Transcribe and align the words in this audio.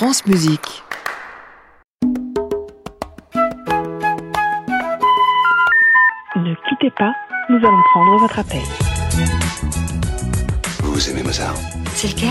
France 0.00 0.24
Musique. 0.24 0.82
Ne 6.36 6.54
quittez 6.70 6.90
pas, 6.96 7.12
nous 7.50 7.58
allons 7.58 7.82
prendre 7.92 8.16
votre 8.16 8.38
appel. 8.38 8.62
Vous 10.82 11.10
aimez 11.10 11.22
Mozart 11.22 11.54
C'est 11.94 12.08
lequel? 12.08 12.30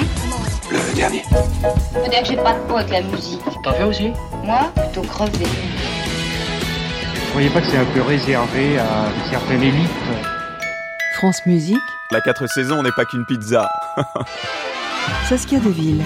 Le 0.71 0.95
dernier. 0.95 1.21
Faut 1.21 2.09
dire 2.09 2.21
que 2.23 2.27
j'ai 2.29 2.37
pas 2.37 2.55
de 2.55 2.59
peau 2.67 2.77
avec 2.77 2.89
la 2.89 3.03
musique. 3.03 3.43
T'en 3.63 3.73
fais 3.73 3.83
aussi? 3.83 4.13
Moi, 4.43 4.71
plutôt 4.75 5.07
crevé. 5.07 5.45
Vous 5.45 7.33
voyez 7.33 7.51
pas 7.51 7.61
que 7.61 7.67
c'est 7.67 7.77
un 7.77 7.85
peu 7.85 8.01
réservé 8.01 8.79
à 8.79 9.11
une 9.15 9.29
certaine 9.29 9.61
élite 9.61 9.91
France 11.17 11.45
Musique, 11.45 11.77
La 12.09 12.21
4 12.21 12.47
saisons 12.47 12.81
n'est 12.81 12.93
pas 12.93 13.05
qu'une 13.05 13.27
pizza. 13.27 13.69
Saskia 15.29 15.59
Deville. 15.59 16.03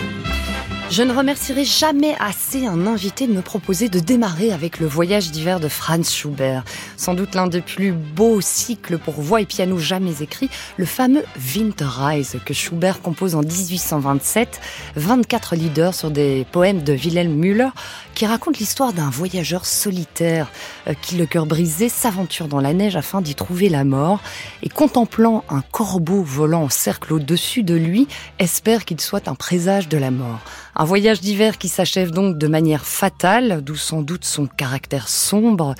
Je 0.94 1.02
ne 1.02 1.12
remercierai 1.12 1.66
jamais 1.66 2.16
assez 2.20 2.68
un 2.68 2.86
invité 2.86 3.26
de 3.26 3.34
me 3.34 3.42
proposer 3.42 3.90
de 3.90 3.98
démarrer 3.98 4.52
avec 4.52 4.80
le 4.80 4.86
voyage 4.86 5.32
d'hiver 5.32 5.60
de 5.60 5.68
Franz 5.68 6.08
Schubert. 6.08 6.64
Sans 6.98 7.16
doute 7.16 7.34
l'un 7.34 7.48
des 7.48 7.62
plus 7.62 7.92
beaux 7.92 8.42
cycles 8.42 9.00
pour 9.00 9.16
voix 9.16 9.42
et 9.42 9.48
piano 9.48 9.80
jamais 9.80 10.22
écrits, 10.22 10.52
le 10.78 10.86
fameux 10.86 11.24
Winterreise 11.36 12.38
que 12.46 12.54
Schubert 12.54 13.02
compose 13.02 13.34
en 13.34 13.42
1827, 13.42 14.62
24 14.96 15.56
leaders 15.56 15.96
sur 15.96 16.12
des 16.12 16.46
poèmes 16.52 16.84
de 16.84 16.94
Wilhelm 16.94 17.34
Müller 17.34 17.70
qui 18.14 18.28
racontent 18.28 18.60
l'histoire 18.60 18.94
d'un 18.94 19.10
voyageur 19.10 19.66
solitaire 19.66 20.52
euh, 20.88 20.94
qui, 21.02 21.16
le 21.16 21.26
cœur 21.26 21.48
brisé, 21.48 21.90
s'aventure 21.90 22.48
dans 22.48 22.62
la 22.62 22.74
neige 22.74 22.96
afin 22.96 23.22
d'y 23.22 23.34
trouver 23.34 23.68
la 23.68 23.84
mort 23.84 24.22
et 24.62 24.70
contemplant 24.70 25.44
un 25.50 25.62
corbeau 25.62 26.22
volant 26.22 26.66
en 26.66 26.70
cercle 26.70 27.14
au-dessus 27.14 27.64
de 27.64 27.74
lui, 27.74 28.08
espère 28.38 28.86
qu'il 28.86 29.02
soit 29.02 29.28
un 29.28 29.34
présage 29.34 29.90
de 29.90 29.98
la 29.98 30.12
mort. 30.12 30.42
Voyage 30.86 31.22
d'hiver 31.22 31.58
qui 31.58 31.70
s'achève 31.70 32.12
donc 32.12 32.38
de 32.38 32.48
manière 32.48 32.86
fatale, 32.86 33.62
d'où 33.64 33.76
sans 33.76 34.02
doute 34.02 34.26
son 34.26 34.48
caractère 34.48 35.08
sombre. 35.08 35.76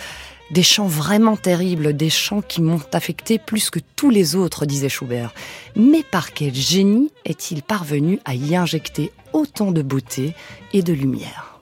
Des 0.52 0.64
chants 0.64 0.88
vraiment 0.88 1.36
terribles, 1.36 1.96
des 1.96 2.10
chants 2.10 2.42
qui 2.42 2.62
m'ont 2.62 2.82
affecté 2.94 3.40
plus 3.40 3.70
que 3.70 3.80
tous 3.96 4.10
les 4.10 4.36
autres, 4.36 4.66
disait 4.66 4.90
Schubert. 4.90 5.34
Mais 5.76 6.04
par 6.04 6.34
quel 6.34 6.54
génie 6.54 7.12
est-il 7.26 7.64
parvenu 7.64 8.20
à 8.26 8.36
y 8.36 8.56
injecter 8.56 9.12
autant 9.32 9.72
de 9.72 9.82
beauté 9.82 10.36
et 10.74 10.84
de 10.84 10.94
lumière? 10.94 11.53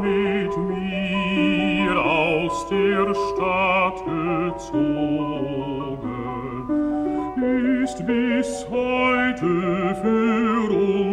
Mit 0.00 0.56
mir 0.56 1.92
aus 2.00 2.68
der 2.68 3.14
Stadt 3.14 4.04
gezogen, 4.04 4.88
ist 7.82 7.98
bis 8.06 8.66
heute 8.70 9.96
für 10.02 10.70
und 10.70 11.07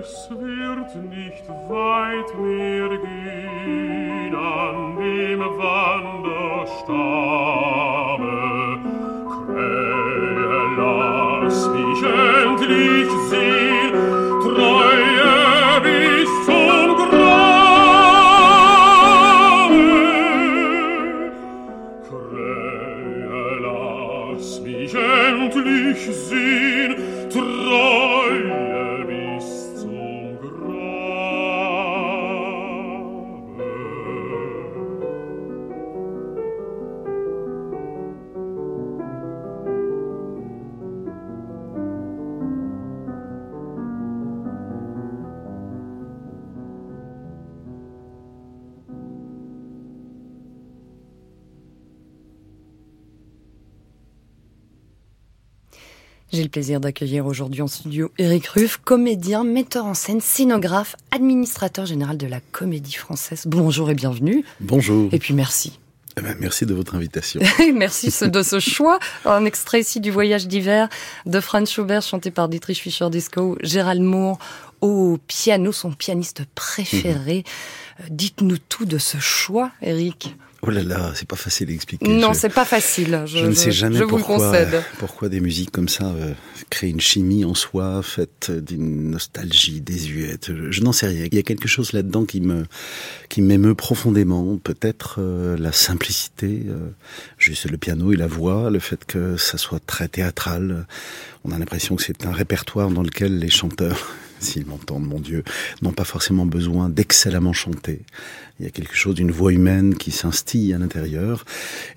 es 0.00 0.30
wird 0.30 0.94
nicht 1.10 1.46
weit 1.68 2.30
mehr 2.40 2.88
gehen 2.88 4.34
an 4.34 4.96
dem 4.96 5.40
Wanderstabe. 5.40 6.38
Krähe, 9.44 10.62
lass 10.78 11.68
mich 11.68 12.02
endlich 12.02 13.09
J'ai 56.32 56.44
le 56.44 56.48
plaisir 56.48 56.78
d'accueillir 56.78 57.26
aujourd'hui 57.26 57.60
en 57.60 57.66
studio 57.66 58.12
Eric 58.16 58.46
Ruff, 58.46 58.76
comédien, 58.84 59.42
metteur 59.42 59.84
en 59.84 59.94
scène, 59.94 60.20
scénographe, 60.20 60.94
administrateur 61.10 61.86
général 61.86 62.18
de 62.18 62.28
la 62.28 62.38
Comédie 62.52 62.92
Française. 62.92 63.44
Bonjour 63.46 63.90
et 63.90 63.94
bienvenue. 63.94 64.44
Bonjour. 64.60 65.08
Et 65.12 65.18
puis 65.18 65.34
merci. 65.34 65.80
Eh 66.16 66.20
ben, 66.20 66.36
merci 66.38 66.66
de 66.66 66.74
votre 66.74 66.94
invitation. 66.94 67.40
Merci 67.74 68.12
de 68.28 68.42
ce 68.42 68.60
choix. 68.60 68.98
Un 69.24 69.44
extrait 69.44 69.80
ici 69.80 70.00
du 70.00 70.10
Voyage 70.10 70.46
d'hiver 70.48 70.88
de 71.24 71.40
Franz 71.40 71.72
Schubert, 71.72 72.02
chanté 72.02 72.30
par 72.30 72.48
Dietrich 72.48 72.80
Fischer-Disco, 72.80 73.56
Gérald 73.62 74.02
Moore 74.02 74.38
au 74.80 75.18
piano, 75.26 75.72
son 75.72 75.92
pianiste 75.92 76.44
préféré. 76.54 77.44
Euh, 78.00 78.04
Dites-nous 78.10 78.58
tout 78.58 78.86
de 78.86 78.98
ce 78.98 79.18
choix, 79.18 79.70
Eric. 79.82 80.36
Oh 80.62 80.70
là 80.70 80.82
là, 80.82 81.12
c'est 81.14 81.26
pas 81.26 81.36
facile 81.36 81.70
à 81.70 81.72
expliquer. 81.72 82.06
Non, 82.06 82.34
c'est 82.34 82.52
pas 82.52 82.66
facile. 82.66 83.22
Je, 83.24 83.38
Je, 83.38 83.46
ne 83.46 83.54
sais 83.54 83.72
jamais 83.72 83.96
je 83.96 84.04
vous 84.04 84.16
le 84.16 84.22
pourquoi, 84.22 84.50
concède. 84.50 84.82
pourquoi 84.98 85.28
des 85.30 85.40
musiques 85.40 85.70
comme 85.70 85.88
ça 85.88 86.04
euh, 86.04 86.34
créent 86.68 86.90
une 86.90 87.00
chimie 87.00 87.46
en 87.46 87.54
soi, 87.54 88.02
faite 88.02 88.50
d'une 88.50 89.10
nostalgie 89.10 89.80
désuète. 89.80 90.52
Je, 90.54 90.70
je 90.70 90.82
n'en 90.82 90.92
sais 90.92 91.06
rien. 91.06 91.26
Il 91.30 91.34
y 91.34 91.38
a 91.38 91.42
quelque 91.42 91.66
chose 91.66 91.92
là-dedans 91.94 92.26
qui 92.26 92.42
me 92.42 92.64
qui 93.30 93.40
m'émeut 93.40 93.74
profondément. 93.74 94.58
Peut-être 94.58 95.16
euh, 95.18 95.56
la 95.56 95.72
simplicité, 95.72 96.64
euh, 96.68 96.90
juste 97.38 97.70
le 97.70 97.78
piano 97.78 98.12
et 98.12 98.16
la 98.16 98.26
voix, 98.26 98.68
le 98.68 98.80
fait 98.80 99.04
que 99.06 99.38
ça 99.38 99.56
soit 99.56 99.80
très 99.84 100.08
théâtral. 100.08 100.86
On 101.44 101.52
a 101.52 101.58
l'impression 101.58 101.96
que 101.96 102.02
c'est 102.02 102.26
un 102.26 102.32
répertoire 102.32 102.90
dans 102.90 103.02
lequel 103.02 103.38
les 103.38 103.48
chanteurs, 103.48 104.10
s'ils 104.40 104.66
m'entendent, 104.66 105.06
mon 105.06 105.20
Dieu, 105.20 105.44
n'ont 105.82 105.92
pas 105.92 106.04
forcément 106.04 106.46
besoin 106.46 106.88
d'excellemment 106.88 107.52
chanter. 107.52 108.00
Il 108.58 108.64
y 108.64 108.68
a 108.68 108.70
quelque 108.70 108.94
chose 108.94 109.14
d'une 109.14 109.30
voix 109.30 109.52
humaine 109.52 109.94
qui 109.94 110.10
s'instille 110.10 110.74
à 110.74 110.78
l'intérieur. 110.78 111.44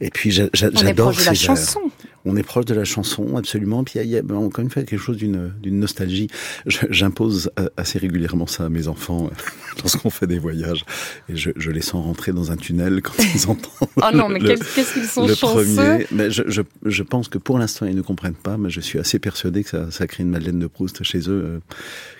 Et 0.01 0.09
puis 0.09 0.31
j'adore 0.31 1.11
la 1.11 1.17
ces 1.17 1.23
vers. 1.23 1.35
chanson. 1.35 1.81
On 2.25 2.35
est 2.37 2.43
proche 2.43 2.65
de 2.65 2.73
la 2.73 2.85
chanson, 2.85 3.35
absolument. 3.35 3.83
Puis 3.83 3.95
il 3.95 3.97
y 3.97 4.01
a, 4.01 4.03
il 4.03 4.09
y 4.11 4.17
a, 4.17 4.21
ben, 4.21 4.35
encore 4.35 4.63
une 4.63 4.69
fois 4.69 4.83
quelque 4.83 4.99
chose 4.99 5.17
d'une 5.17 5.53
d'une 5.61 5.79
nostalgie. 5.79 6.27
J'impose 6.65 7.51
euh, 7.59 7.69
assez 7.77 7.99
régulièrement 7.99 8.47
ça 8.47 8.65
à 8.65 8.69
mes 8.69 8.87
enfants 8.87 9.25
euh, 9.25 9.29
lorsqu'on 9.77 10.09
fait 10.09 10.27
des 10.27 10.39
voyages, 10.39 10.85
et 11.29 11.35
je, 11.35 11.51
je 11.55 11.71
les 11.71 11.81
sens 11.81 12.03
rentrer 12.03 12.31
dans 12.31 12.51
un 12.51 12.57
tunnel 12.57 13.01
quand 13.01 13.13
ils 13.35 13.43
entendent. 13.49 13.89
Oh 13.97 14.09
non, 14.13 14.29
mais 14.29 14.39
qu'est-ce 14.39 14.93
qu'ils 14.93 15.03
sont 15.03 15.27
le 15.27 15.35
chanceux. 15.35 15.75
premier. 15.75 16.07
Mais 16.11 16.31
je, 16.31 16.43
je, 16.47 16.61
je 16.85 17.03
pense 17.03 17.27
que 17.27 17.37
pour 17.37 17.59
l'instant 17.59 17.85
ils 17.85 17.95
ne 17.95 18.01
comprennent 18.01 18.33
pas, 18.33 18.57
mais 18.57 18.69
je 18.69 18.79
suis 18.79 18.99
assez 18.99 19.19
persuadé 19.19 19.63
que 19.63 19.69
ça, 19.69 19.91
ça 19.91 20.07
crée 20.07 20.23
une 20.23 20.29
Madeleine 20.29 20.59
de 20.59 20.67
Proust 20.67 21.03
chez 21.03 21.29
eux 21.29 21.43
euh, 21.45 21.59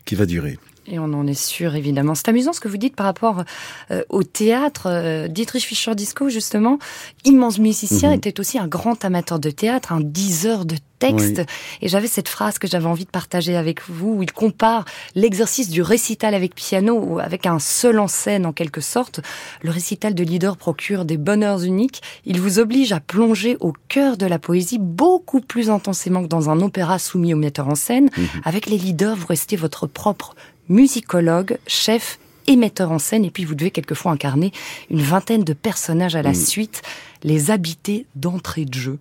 qui 0.05 0.15
va 0.15 0.25
durer. 0.25 0.57
Et 0.88 1.00
on 1.00 1.06
en 1.13 1.25
est 1.27 1.33
sûr, 1.33 1.75
évidemment. 1.75 2.13
C'est 2.13 2.27
amusant 2.27 2.51
ce 2.51 2.59
que 2.59 2.68
vous 2.68 2.77
dites 2.77 2.95
par 2.95 3.06
rapport 3.06 3.44
euh, 3.91 4.03
au 4.09 4.24
théâtre. 4.24 4.88
Euh, 4.88 5.27
Dietrich 5.30 5.63
Fischer-Disco, 5.63 6.27
justement, 6.30 6.77
immense 7.24 7.57
musicien, 7.59 8.09
Mhm. 8.09 8.15
était 8.15 8.39
aussi 8.39 8.59
un 8.59 8.68
grand 8.68 9.06
amateur 9.06 9.39
de 9.39 9.50
théâtre, 9.50 9.94
un 9.94 10.01
diseur 10.01 10.65
de 10.65 10.75
textes. 11.00 11.38
Oui. 11.39 11.45
Et 11.81 11.88
j'avais 11.89 12.07
cette 12.07 12.27
phrase 12.30 12.59
que 12.59 12.68
j'avais 12.68 12.85
envie 12.85 13.03
de 13.06 13.09
partager 13.09 13.56
avec 13.56 13.81
vous, 13.89 14.15
où 14.15 14.24
il 14.24 14.31
compare 14.31 14.85
l'exercice 15.15 15.69
du 15.69 15.81
récital 15.81 16.33
avec 16.33 16.53
piano, 16.56 17.19
avec 17.19 17.45
un 17.45 17.59
seul 17.59 18.00
en 18.00 18.07
scène, 18.07 18.45
en 18.45 18.53
quelque 18.53 18.79
sorte. 18.81 19.19
Le 19.62 19.71
récital 19.71 20.13
de 20.13 20.24
leader 20.24 20.56
procure 20.57 21.03
des 21.06 21.18
bonheurs 21.18 21.63
uniques. 21.63 22.01
Il 22.25 22.39
vous 22.41 22.59
oblige 22.59 22.91
à 22.94 23.00
plonger 23.00 23.57
au 23.62 23.74
cœur 23.89 24.15
de 24.18 24.25
la 24.25 24.39
poésie 24.39 24.79
beaucoup 24.79 25.41
plus 25.41 25.69
intensément 25.69 26.24
que 26.24 26.27
dans 26.27 26.50
un 26.50 26.59
opéra 26.62 27.00
soumis 27.00 27.33
au 27.33 27.38
metteur 27.38 27.68
en 27.69 27.75
scène. 27.75 28.09
Mhm. 28.18 28.27
Avec 28.45 28.65
les 28.65 28.77
leaders, 28.77 29.15
vous 29.15 29.27
restez 29.27 29.56
votre 29.56 29.88
propre 29.88 30.36
musicologue, 30.69 31.57
chef 31.68 32.19
et 32.48 32.56
metteur 32.56 32.92
en 32.92 33.00
scène, 33.00 33.24
et 33.25 33.31
puis 33.31 33.45
vous 33.45 33.56
devez 33.56 33.71
quelquefois 33.71 34.12
incarner 34.12 34.51
une 34.89 35.01
vingtaine 35.01 35.44
de 35.44 35.54
personnages 35.54 36.15
à 36.15 36.21
la 36.21 36.31
Mm. 36.31 36.36
suite, 36.36 36.81
les 37.24 37.51
habiter 37.51 38.06
d'entrée 38.15 38.65
de 38.65 38.74
jeu. 38.74 39.00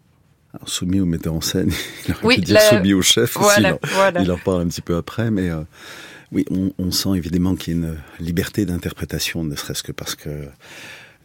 Alors, 0.54 0.68
soumis 0.68 1.00
au 1.00 1.06
metteur 1.06 1.34
en 1.34 1.40
scène, 1.40 1.70
il 2.08 2.12
aurait 2.12 2.20
Oui, 2.26 2.34
pu 2.36 2.40
dire 2.42 2.54
la- 2.54 2.60
soumis 2.60 2.92
au 2.92 3.02
chef 3.02 3.36
aussi. 3.36 3.44
Voilà, 3.44 3.70
Il 3.70 3.72
en- 3.74 3.78
voilà. 3.94 4.20
Il 4.22 4.30
en 4.30 4.38
parle 4.38 4.62
un 4.62 4.68
petit 4.68 4.82
peu 4.82 4.96
après, 4.96 5.30
mais 5.30 5.48
euh, 5.50 5.62
oui, 6.30 6.44
on, 6.50 6.72
on 6.78 6.90
sent 6.92 7.10
évidemment 7.16 7.56
qu'il 7.56 7.72
y 7.74 7.76
a 7.84 7.88
une 7.88 7.96
liberté 8.20 8.64
d'interprétation, 8.64 9.42
ne 9.44 9.56
serait-ce 9.56 9.82
que 9.82 9.92
parce 9.92 10.14
que 10.14 10.28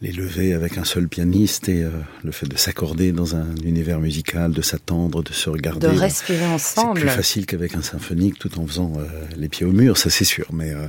les 0.00 0.12
levées 0.12 0.54
avec 0.54 0.78
un 0.78 0.84
seul 0.84 1.08
pianiste 1.08 1.68
et 1.68 1.82
euh, 1.82 1.90
le 2.22 2.30
fait 2.30 2.46
de 2.46 2.56
s'accorder 2.56 3.10
dans 3.10 3.34
un 3.34 3.54
univers 3.64 3.98
musical, 3.98 4.52
de 4.52 4.62
s'attendre, 4.62 5.24
de 5.24 5.32
se 5.32 5.50
regarder. 5.50 5.88
De 5.88 5.92
respirer 5.92 6.38
C'est 6.58 6.78
ensemble. 6.78 7.00
plus 7.00 7.08
facile 7.08 7.46
qu'avec 7.46 7.74
un 7.74 7.82
symphonique 7.82 8.38
tout 8.38 8.60
en 8.60 8.66
faisant 8.66 8.92
euh, 8.98 9.06
les 9.36 9.48
pieds 9.48 9.66
au 9.66 9.72
mur, 9.72 9.96
ça 9.96 10.08
c'est 10.08 10.24
sûr. 10.24 10.46
Mais 10.52 10.72
euh, 10.72 10.86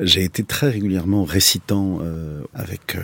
j'ai 0.00 0.22
été 0.22 0.42
très 0.44 0.68
régulièrement 0.68 1.24
récitant 1.24 2.00
euh, 2.02 2.42
avec 2.52 2.94
euh, 2.94 3.00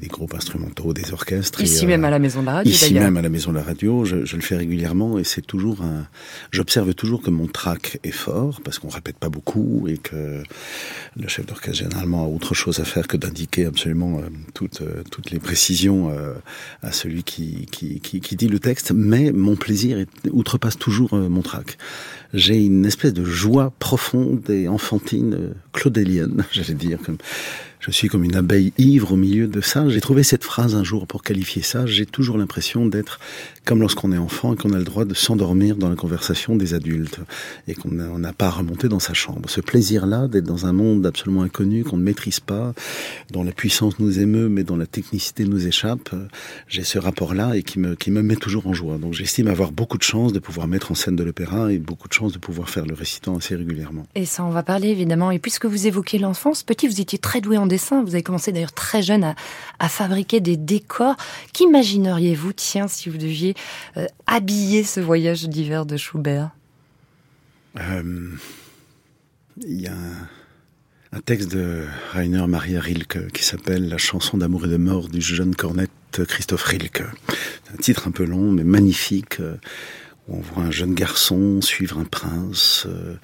des 0.00 0.08
groupes 0.08 0.34
instrumentaux, 0.34 0.92
des 0.92 1.12
orchestres. 1.12 1.62
Ici 1.62 1.86
euh, 1.86 1.88
même 1.88 2.04
à 2.04 2.10
la 2.10 2.18
Maison 2.18 2.42
de 2.42 2.46
la 2.46 2.52
Radio, 2.52 2.72
Ici 2.72 2.92
même 2.94 3.16
à 3.16 3.22
la 3.22 3.28
maison 3.30 3.50
de 3.52 3.56
la 3.56 3.62
radio, 3.62 4.04
je, 4.04 4.26
je 4.26 4.36
le 4.36 4.42
fais 4.42 4.56
régulièrement 4.56 5.18
et 5.18 5.24
c'est 5.24 5.40
toujours 5.46 5.80
un. 5.82 6.06
J'observe 6.50 6.92
toujours 6.94 7.22
que 7.22 7.30
mon 7.30 7.46
track 7.46 7.98
est 8.04 8.10
fort 8.10 8.60
parce 8.62 8.78
qu'on 8.78 8.88
répète 8.88 9.16
pas 9.16 9.30
beaucoup 9.30 9.86
et 9.88 9.96
que 9.96 10.42
le 11.16 11.28
chef 11.28 11.46
d'orchestre 11.46 11.62
généralement 11.78 12.24
a 12.24 12.28
autre 12.28 12.54
chose 12.54 12.80
à 12.80 12.84
faire 12.84 13.06
que 13.08 13.16
d'indiquer 13.16 13.64
absolument 13.66 14.18
euh, 14.18 14.28
toutes 14.82 14.88
euh, 14.88 15.02
toutes 15.12 15.30
les 15.30 15.38
précisions 15.38 16.10
euh, 16.10 16.34
à 16.82 16.90
celui 16.90 17.22
qui, 17.22 17.66
qui 17.70 18.00
qui 18.00 18.20
qui 18.20 18.36
dit 18.36 18.48
le 18.48 18.58
texte. 18.58 18.92
Mais 18.92 19.30
mon 19.32 19.56
plaisir 19.56 20.04
outrepasse 20.30 20.78
toujours 20.78 21.14
euh, 21.14 21.28
mon 21.28 21.42
track. 21.42 21.78
J'ai 22.32 22.64
une 22.64 22.86
espèce 22.86 23.12
de 23.12 23.24
joie 23.24 23.72
profonde 23.78 24.48
et 24.48 24.68
enfantine, 24.68 25.34
euh, 25.34 25.52
claudélienne, 25.72 26.44
j'allais 26.52 26.74
dire, 26.74 26.98
comme 27.04 27.18
je 27.82 27.90
suis 27.90 28.06
comme 28.06 28.22
une 28.22 28.36
abeille 28.36 28.72
ivre 28.78 29.10
au 29.10 29.16
milieu 29.16 29.48
de 29.48 29.60
ça. 29.60 29.88
J'ai 29.88 30.00
trouvé 30.00 30.22
cette 30.22 30.44
phrase 30.44 30.76
un 30.76 30.84
jour 30.84 31.08
pour 31.08 31.24
qualifier 31.24 31.62
ça. 31.62 31.84
J'ai 31.84 32.06
toujours 32.06 32.38
l'impression 32.38 32.86
d'être 32.86 33.18
comme 33.64 33.80
lorsqu'on 33.80 34.12
est 34.12 34.18
enfant 34.18 34.54
et 34.54 34.56
qu'on 34.56 34.72
a 34.72 34.78
le 34.78 34.84
droit 34.84 35.04
de 35.04 35.14
s'endormir 35.14 35.74
dans 35.74 35.88
la 35.88 35.96
conversation 35.96 36.54
des 36.54 36.74
adultes 36.74 37.18
et 37.66 37.74
qu'on 37.74 37.90
n'a 37.90 38.32
pas 38.32 38.46
à 38.46 38.50
remonter 38.50 38.86
dans 38.86 39.00
sa 39.00 39.14
chambre. 39.14 39.50
Ce 39.50 39.60
plaisir-là 39.60 40.28
d'être 40.28 40.44
dans 40.44 40.66
un 40.66 40.72
monde 40.72 41.04
absolument 41.04 41.42
inconnu 41.42 41.82
qu'on 41.82 41.96
ne 41.96 42.04
maîtrise 42.04 42.38
pas, 42.38 42.72
dont 43.32 43.42
la 43.42 43.50
puissance 43.50 43.98
nous 43.98 44.20
émeut 44.20 44.48
mais 44.48 44.62
dont 44.62 44.76
la 44.76 44.86
technicité 44.86 45.44
nous 45.44 45.66
échappe, 45.66 46.10
euh, 46.12 46.28
j'ai 46.68 46.84
ce 46.84 47.00
rapport-là 47.00 47.56
et 47.56 47.64
qui 47.64 47.80
me, 47.80 47.96
qui 47.96 48.12
me 48.12 48.22
met 48.22 48.36
toujours 48.36 48.68
en 48.68 48.74
joie. 48.74 48.96
Donc 48.98 49.12
j'estime 49.12 49.48
avoir 49.48 49.72
beaucoup 49.72 49.98
de 49.98 50.04
chance 50.04 50.32
de 50.32 50.38
pouvoir 50.38 50.68
mettre 50.68 50.92
en 50.92 50.94
scène 50.94 51.16
de 51.16 51.24
l'opéra 51.24 51.72
et 51.72 51.78
beaucoup 51.78 52.06
de 52.06 52.12
chance 52.12 52.21
de 52.30 52.38
pouvoir 52.38 52.68
faire 52.68 52.86
le 52.86 52.94
récitant 52.94 53.36
assez 53.36 53.56
régulièrement. 53.56 54.06
Et 54.14 54.26
ça, 54.26 54.44
on 54.44 54.50
va 54.50 54.62
parler 54.62 54.88
évidemment. 54.88 55.32
Et 55.32 55.40
puisque 55.40 55.66
vous 55.66 55.88
évoquez 55.88 56.18
l'enfance, 56.18 56.62
petit, 56.62 56.86
vous 56.86 57.00
étiez 57.00 57.18
très 57.18 57.40
doué 57.40 57.56
en 57.56 57.66
dessin. 57.66 58.04
Vous 58.04 58.14
avez 58.14 58.22
commencé 58.22 58.52
d'ailleurs 58.52 58.72
très 58.72 59.02
jeune 59.02 59.24
à, 59.24 59.34
à 59.80 59.88
fabriquer 59.88 60.40
des 60.40 60.56
décors. 60.56 61.16
Qu'imagineriez-vous, 61.52 62.52
tiens, 62.52 62.86
si 62.86 63.08
vous 63.08 63.18
deviez 63.18 63.54
euh, 63.96 64.06
habiller 64.28 64.84
ce 64.84 65.00
voyage 65.00 65.48
d'hiver 65.48 65.86
de 65.86 65.96
Schubert? 65.96 66.50
Euh, 67.78 68.28
Il 69.66 69.80
y 69.80 69.86
a 69.86 69.92
un, 69.92 71.18
un 71.18 71.20
texte 71.20 71.50
de 71.52 71.84
Rainer 72.12 72.46
Maria 72.46 72.80
Rilke 72.80 73.30
qui 73.32 73.44
s'appelle 73.44 73.88
La 73.88 73.98
chanson 73.98 74.38
d'amour 74.38 74.66
et 74.66 74.68
de 74.68 74.76
mort 74.76 75.08
du 75.08 75.20
jeune 75.20 75.54
cornette 75.54 75.90
Christophe 76.28 76.64
Rilke. 76.64 77.04
Un 77.72 77.76
titre 77.78 78.08
un 78.08 78.10
peu 78.10 78.24
long 78.24 78.50
mais 78.52 78.64
magnifique 78.64 79.40
euh, 79.40 79.56
on 80.32 80.40
voit 80.40 80.64
un 80.64 80.70
jeune 80.70 80.94
garçon 80.94 81.60
suivre 81.60 81.98
un 81.98 82.04
prince 82.04 82.86
euh, 82.88 83.16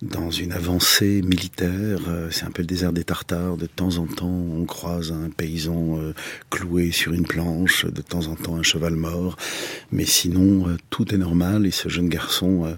dans 0.00 0.30
une 0.30 0.52
avancée 0.52 1.20
militaire. 1.22 1.98
Euh, 2.08 2.28
C'est 2.30 2.44
un 2.44 2.50
peu 2.50 2.62
le 2.62 2.66
désert 2.66 2.92
des 2.92 3.04
Tartares. 3.04 3.56
De 3.56 3.66
temps 3.66 3.98
en 3.98 4.06
temps, 4.06 4.28
on 4.28 4.64
croise 4.64 5.12
un 5.12 5.30
paysan 5.30 5.98
euh, 5.98 6.14
cloué 6.50 6.92
sur 6.92 7.12
une 7.12 7.26
planche. 7.26 7.84
De 7.86 8.02
temps 8.02 8.28
en 8.28 8.36
temps, 8.36 8.56
un 8.56 8.62
cheval 8.62 8.94
mort. 8.94 9.36
Mais 9.90 10.04
sinon, 10.04 10.76
tout 10.90 11.12
est 11.14 11.18
normal 11.18 11.66
et 11.66 11.72
ce 11.72 11.88
jeune 11.88 12.08
garçon 12.08 12.76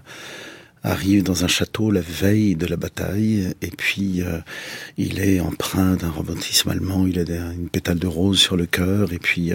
arrive 0.83 1.23
dans 1.23 1.45
un 1.45 1.49
château 1.49 1.91
la 1.91 2.03
veille 2.03 2.57
de 2.57 2.67
la 2.67 2.77
bataille 2.77 3.55
et 3.63 3.71
puis 3.71 4.23
il 4.99 5.19
est 5.19 5.41
empreint 5.41 5.97
d'un 5.97 6.11
romantisme 6.11 6.69
allemand, 6.69 7.07
il 7.07 7.19
a 7.19 7.23
une 7.53 7.71
pétale 7.71 7.99
de 7.99 8.07
rose 8.07 8.39
sur 8.39 8.57
le 8.57 8.67
cœur 8.67 9.15
et 9.15 9.19
puis 9.19 9.53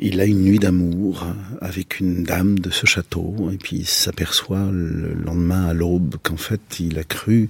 il 0.00 0.20
a 0.20 0.24
une 0.24 0.42
nuit 0.42 0.58
d'amour 0.58 1.26
avec 1.60 2.00
une 2.00 2.24
dame 2.24 2.58
de 2.58 2.70
ce 2.70 2.86
château 2.86 3.50
et 3.52 3.56
puis 3.56 3.76
il 3.76 3.86
s'aperçoit 3.86 4.68
le 4.72 5.14
lendemain 5.14 5.66
à 5.66 5.72
l'aube 5.72 6.16
qu'en 6.22 6.36
fait 6.36 6.80
il 6.80 6.98
a 6.98 7.04
cru 7.04 7.48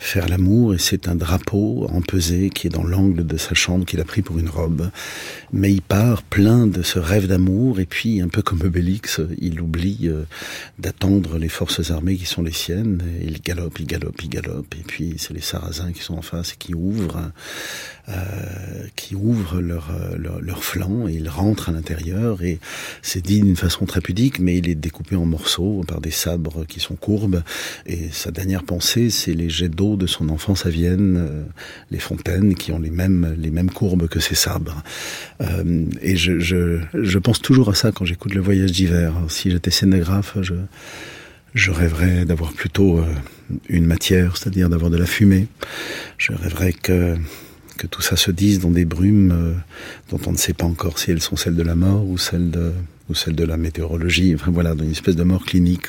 faire 0.00 0.28
l'amour 0.28 0.74
et 0.74 0.78
c'est 0.78 1.08
un 1.08 1.14
drapeau 1.14 1.86
empesé 1.92 2.48
qui 2.48 2.66
est 2.66 2.70
dans 2.70 2.82
l'angle 2.82 3.26
de 3.26 3.36
sa 3.36 3.54
chambre 3.54 3.84
qu'il 3.84 4.00
a 4.00 4.04
pris 4.04 4.22
pour 4.22 4.38
une 4.38 4.48
robe. 4.48 4.90
Mais 5.52 5.72
il 5.72 5.82
part 5.82 6.22
plein 6.22 6.66
de 6.66 6.82
ce 6.82 6.98
rêve 6.98 7.26
d'amour 7.26 7.80
et 7.80 7.86
puis 7.86 8.20
un 8.22 8.28
peu 8.28 8.40
comme 8.40 8.62
Obélix, 8.62 9.20
il 9.38 9.60
oublie 9.60 10.08
euh, 10.08 10.24
d'attendre 10.78 11.38
les 11.38 11.50
forces 11.50 11.90
armées 11.90 12.16
qui 12.16 12.24
sont 12.24 12.42
les 12.42 12.52
siennes. 12.52 13.02
Et 13.20 13.26
il 13.26 13.42
galope, 13.42 13.78
il 13.78 13.86
galope, 13.86 14.20
il 14.22 14.30
galope 14.30 14.74
et 14.74 14.82
puis 14.82 15.14
c'est 15.18 15.34
les 15.34 15.42
Sarrasins 15.42 15.92
qui 15.92 16.02
sont 16.02 16.14
en 16.14 16.22
face 16.22 16.54
et 16.54 16.56
qui 16.56 16.74
ouvrent, 16.74 17.30
euh, 18.08 18.14
qui 18.96 19.14
ouvrent 19.14 19.60
leur, 19.60 19.90
euh, 19.90 20.16
leur, 20.16 20.40
leur 20.40 20.64
flanc 20.64 21.08
et 21.08 21.12
il 21.12 21.28
rentre 21.28 21.68
à 21.68 21.72
l'intérieur 21.72 22.42
et 22.42 22.58
c'est 23.02 23.22
dit 23.22 23.42
d'une 23.42 23.56
façon 23.56 23.84
très 23.84 24.00
pudique 24.00 24.38
mais 24.38 24.56
il 24.56 24.68
est 24.68 24.74
découpé 24.74 25.14
en 25.14 25.26
morceaux 25.26 25.84
par 25.86 26.00
des 26.00 26.10
sabres 26.10 26.64
qui 26.64 26.80
sont 26.80 26.96
courbes 26.96 27.42
et 27.84 28.08
sa 28.10 28.30
dernière 28.30 28.62
pensée 28.62 29.10
c'est 29.10 29.34
les 29.34 29.50
jets 29.50 29.68
d'eau 29.68 29.89
de 29.96 30.06
son 30.06 30.28
enfance 30.28 30.66
à 30.66 30.70
Vienne, 30.70 31.16
euh, 31.18 31.42
les 31.90 31.98
fontaines 31.98 32.54
qui 32.54 32.72
ont 32.72 32.78
les 32.78 32.90
mêmes 32.90 33.34
les 33.38 33.50
mêmes 33.50 33.70
courbes 33.70 34.08
que 34.08 34.20
ses 34.20 34.34
sabres. 34.34 34.82
Euh, 35.40 35.84
et 36.02 36.16
je, 36.16 36.38
je, 36.38 37.18
pense 37.18 37.40
toujours 37.40 37.68
à 37.70 37.74
ça 37.74 37.92
quand 37.92 38.04
j'écoute 38.04 38.34
le 38.34 38.40
voyage 38.40 38.72
d'hiver. 38.72 39.14
Si 39.28 39.50
j'étais 39.50 39.70
scénographe, 39.70 40.36
je 40.40 40.54
je 41.54 41.70
rêverais 41.70 42.24
d'avoir 42.24 42.52
plutôt 42.52 42.98
euh, 42.98 43.04
une 43.68 43.86
matière, 43.86 44.36
c'est-à-dire 44.36 44.68
d'avoir 44.68 44.90
de 44.90 44.96
la 44.96 45.06
fumée. 45.06 45.48
Je 46.18 46.32
rêverais 46.32 46.72
que 46.72 47.16
que 47.76 47.86
tout 47.86 48.02
ça 48.02 48.16
se 48.16 48.30
dise 48.30 48.60
dans 48.60 48.70
des 48.70 48.84
brumes 48.84 49.54
dont 50.10 50.20
on 50.26 50.32
ne 50.32 50.36
sait 50.36 50.52
pas 50.52 50.66
encore 50.66 50.98
si 50.98 51.12
elles 51.12 51.22
sont 51.22 51.36
celles 51.36 51.56
de 51.56 51.62
la 51.62 51.74
mort 51.74 52.06
ou 52.06 52.18
celles 52.18 52.50
de 52.50 52.72
ou 53.08 53.14
celles 53.14 53.34
de 53.34 53.44
la 53.44 53.56
météorologie. 53.56 54.34
Enfin 54.34 54.50
voilà, 54.50 54.74
dans 54.74 54.84
une 54.84 54.90
espèce 54.90 55.16
de 55.16 55.24
mort 55.24 55.44
clinique. 55.44 55.88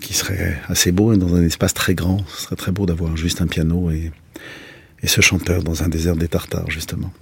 Qui 0.00 0.14
serait 0.14 0.60
assez 0.68 0.92
beau 0.92 1.12
et 1.12 1.16
dans 1.16 1.34
un 1.34 1.42
espace 1.42 1.74
très 1.74 1.94
grand. 1.94 2.24
Ce 2.28 2.42
serait 2.42 2.56
très 2.56 2.72
beau 2.72 2.86
d'avoir 2.86 3.16
juste 3.16 3.40
un 3.40 3.46
piano 3.46 3.90
et, 3.90 4.12
et 5.02 5.06
ce 5.06 5.20
chanteur 5.20 5.62
dans 5.62 5.82
un 5.82 5.88
désert 5.88 6.16
des 6.16 6.28
Tartares, 6.28 6.70
justement. 6.70 7.12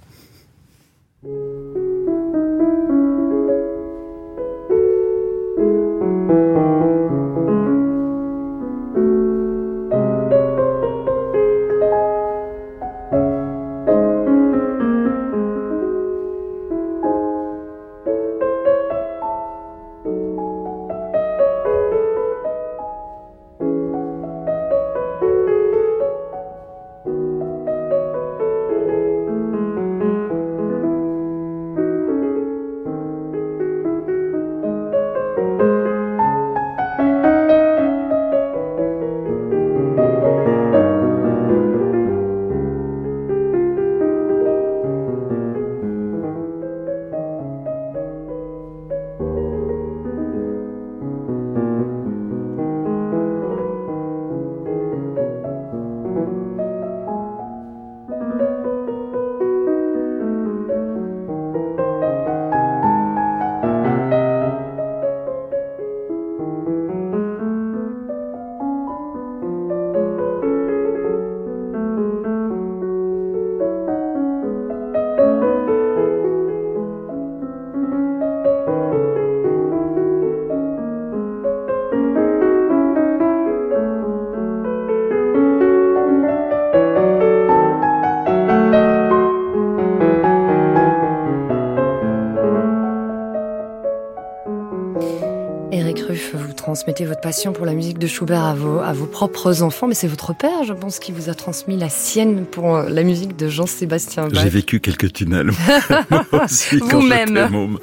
Transmettez 96.77 97.05
votre 97.05 97.21
passion 97.21 97.53
pour 97.53 97.65
la 97.65 97.73
musique 97.73 97.97
de 97.97 98.05
Schubert 98.05 98.43
à 98.43 98.53
vos, 98.53 98.77
à 98.77 98.93
vos 98.93 99.07
propres 99.07 99.63
enfants, 99.63 99.87
mais 99.87 99.95
c'est 99.95 100.07
votre 100.07 100.35
père, 100.35 100.63
je 100.63 100.73
pense, 100.73 100.99
qui 100.99 101.11
vous 101.11 101.27
a 101.27 101.33
transmis 101.33 101.75
la 101.75 101.89
sienne 101.89 102.45
pour 102.45 102.77
la 102.83 103.01
musique 103.01 103.35
de 103.35 103.49
Jean-Sébastien 103.49 104.27
Bach. 104.27 104.43
J'ai 104.43 104.49
vécu 104.49 104.79
quelques 104.79 105.11
tunnels. 105.11 105.49
Vous-même. 106.81 107.79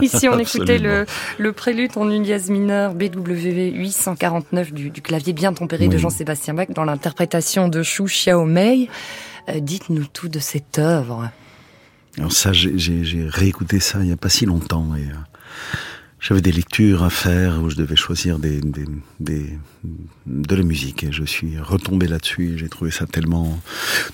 Ici, 0.00 0.30
on 0.30 0.38
écoutait 0.38 0.78
le, 0.78 1.04
le, 1.36 1.52
prélude 1.52 1.90
en 1.96 2.10
une 2.10 2.22
dièse 2.22 2.48
mineure 2.48 2.94
BWV 2.94 3.70
849 3.72 4.72
du, 4.72 4.88
du 4.88 5.02
clavier 5.02 5.34
bien 5.34 5.52
tempéré 5.52 5.84
oui. 5.88 5.90
de 5.90 5.98
Jean-Sébastien 5.98 6.54
Bach 6.54 6.68
dans 6.70 6.84
l'interprétation 6.84 7.68
de 7.68 7.82
Shu 7.82 8.04
Xiaomei. 8.04 8.88
Euh, 9.50 9.60
Dites-nous 9.60 10.06
tout 10.06 10.28
de 10.28 10.38
cette 10.38 10.78
œuvre. 10.78 11.28
Alors 12.16 12.32
ça, 12.32 12.54
j'ai 12.54 13.26
réécouté 13.28 13.78
ça 13.78 13.98
il 14.00 14.06
n'y 14.06 14.12
a 14.12 14.16
pas 14.16 14.30
si 14.30 14.46
longtemps 14.46 14.94
et 14.96 15.02
euh, 15.02 15.76
j'avais 16.22 16.40
des 16.40 16.52
lectures 16.52 17.02
à 17.02 17.10
faire 17.10 17.60
où 17.62 17.68
je 17.68 17.76
devais 17.76 17.96
choisir 17.96 18.38
des, 18.38 18.60
des, 18.60 18.86
des 19.20 19.58
de 20.26 20.56
la 20.56 20.62
musique 20.62 21.02
et 21.02 21.12
je 21.12 21.24
suis 21.24 21.58
retombé 21.58 22.06
là-dessus. 22.06 22.54
J'ai 22.56 22.68
trouvé 22.68 22.92
ça 22.92 23.06
tellement 23.06 23.60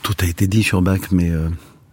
tout 0.03 0.15
a 0.21 0.25
été 0.25 0.47
dit 0.47 0.63
sur 0.63 0.81
Bach, 0.81 1.01
mais 1.13 1.31
euh, 1.31 1.51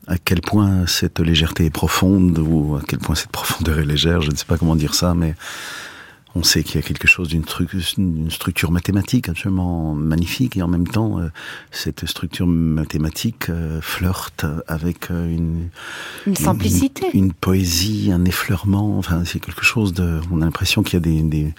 à 0.07 0.17
quel 0.17 0.39
point 0.39 0.87
cette 0.87 1.19
légèreté 1.19 1.65
est 1.65 1.69
profonde 1.69 2.39
ou 2.39 2.77
à 2.77 2.81
quel 2.87 2.99
point 2.99 3.15
cette 3.15 3.31
profondeur 3.31 3.77
est 3.79 3.85
légère, 3.85 4.21
je 4.21 4.31
ne 4.31 4.35
sais 4.35 4.45
pas 4.45 4.57
comment 4.57 4.77
dire 4.77 4.95
ça, 4.95 5.13
mais 5.13 5.35
on 6.35 6.43
sait 6.43 6.63
qu'il 6.63 6.75
y 6.75 6.79
a 6.79 6.81
quelque 6.81 7.07
chose 7.07 7.29
d'une 7.29 7.45
stru 7.45 7.67
structure 8.29 8.71
mathématique 8.71 9.29
absolument 9.29 9.95
magnifique 9.95 10.57
et 10.57 10.61
en 10.61 10.67
même 10.67 10.87
temps 10.87 11.19
euh, 11.19 11.29
cette 11.71 12.05
structure 12.05 12.45
mathématique 12.45 13.49
euh, 13.49 13.79
flirte 13.81 14.45
avec 14.67 15.09
euh, 15.11 15.29
une, 15.29 15.69
une 16.27 16.35
simplicité, 16.35 17.05
une, 17.13 17.25
une, 17.25 17.33
poésie, 17.33 18.11
un 18.11 18.25
effleurement. 18.25 18.97
Enfin, 18.97 19.23
c'est 19.25 19.39
quelque 19.39 19.63
chose 19.63 19.93
de. 19.93 20.19
On 20.29 20.41
a 20.41 20.45
l'impression 20.45 20.83
qu'il 20.83 20.95
y 20.95 20.97
a 20.97 20.99
des, 20.99 21.21
des 21.21 21.53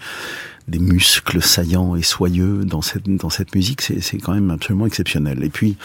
des 0.69 0.81
muscles 0.81 1.41
saillants 1.41 1.95
et 1.95 2.03
soyeux 2.03 2.65
dans 2.65 2.83
cette 2.83 3.05
dans 3.05 3.31
cette 3.31 3.55
musique, 3.55 3.83
c'est 3.83 4.19
quand 4.19 4.35
même 4.35 4.51
absolument 4.51 4.87
exceptionnel. 4.87 5.45
Et 5.45 5.49
puis, 5.49 5.77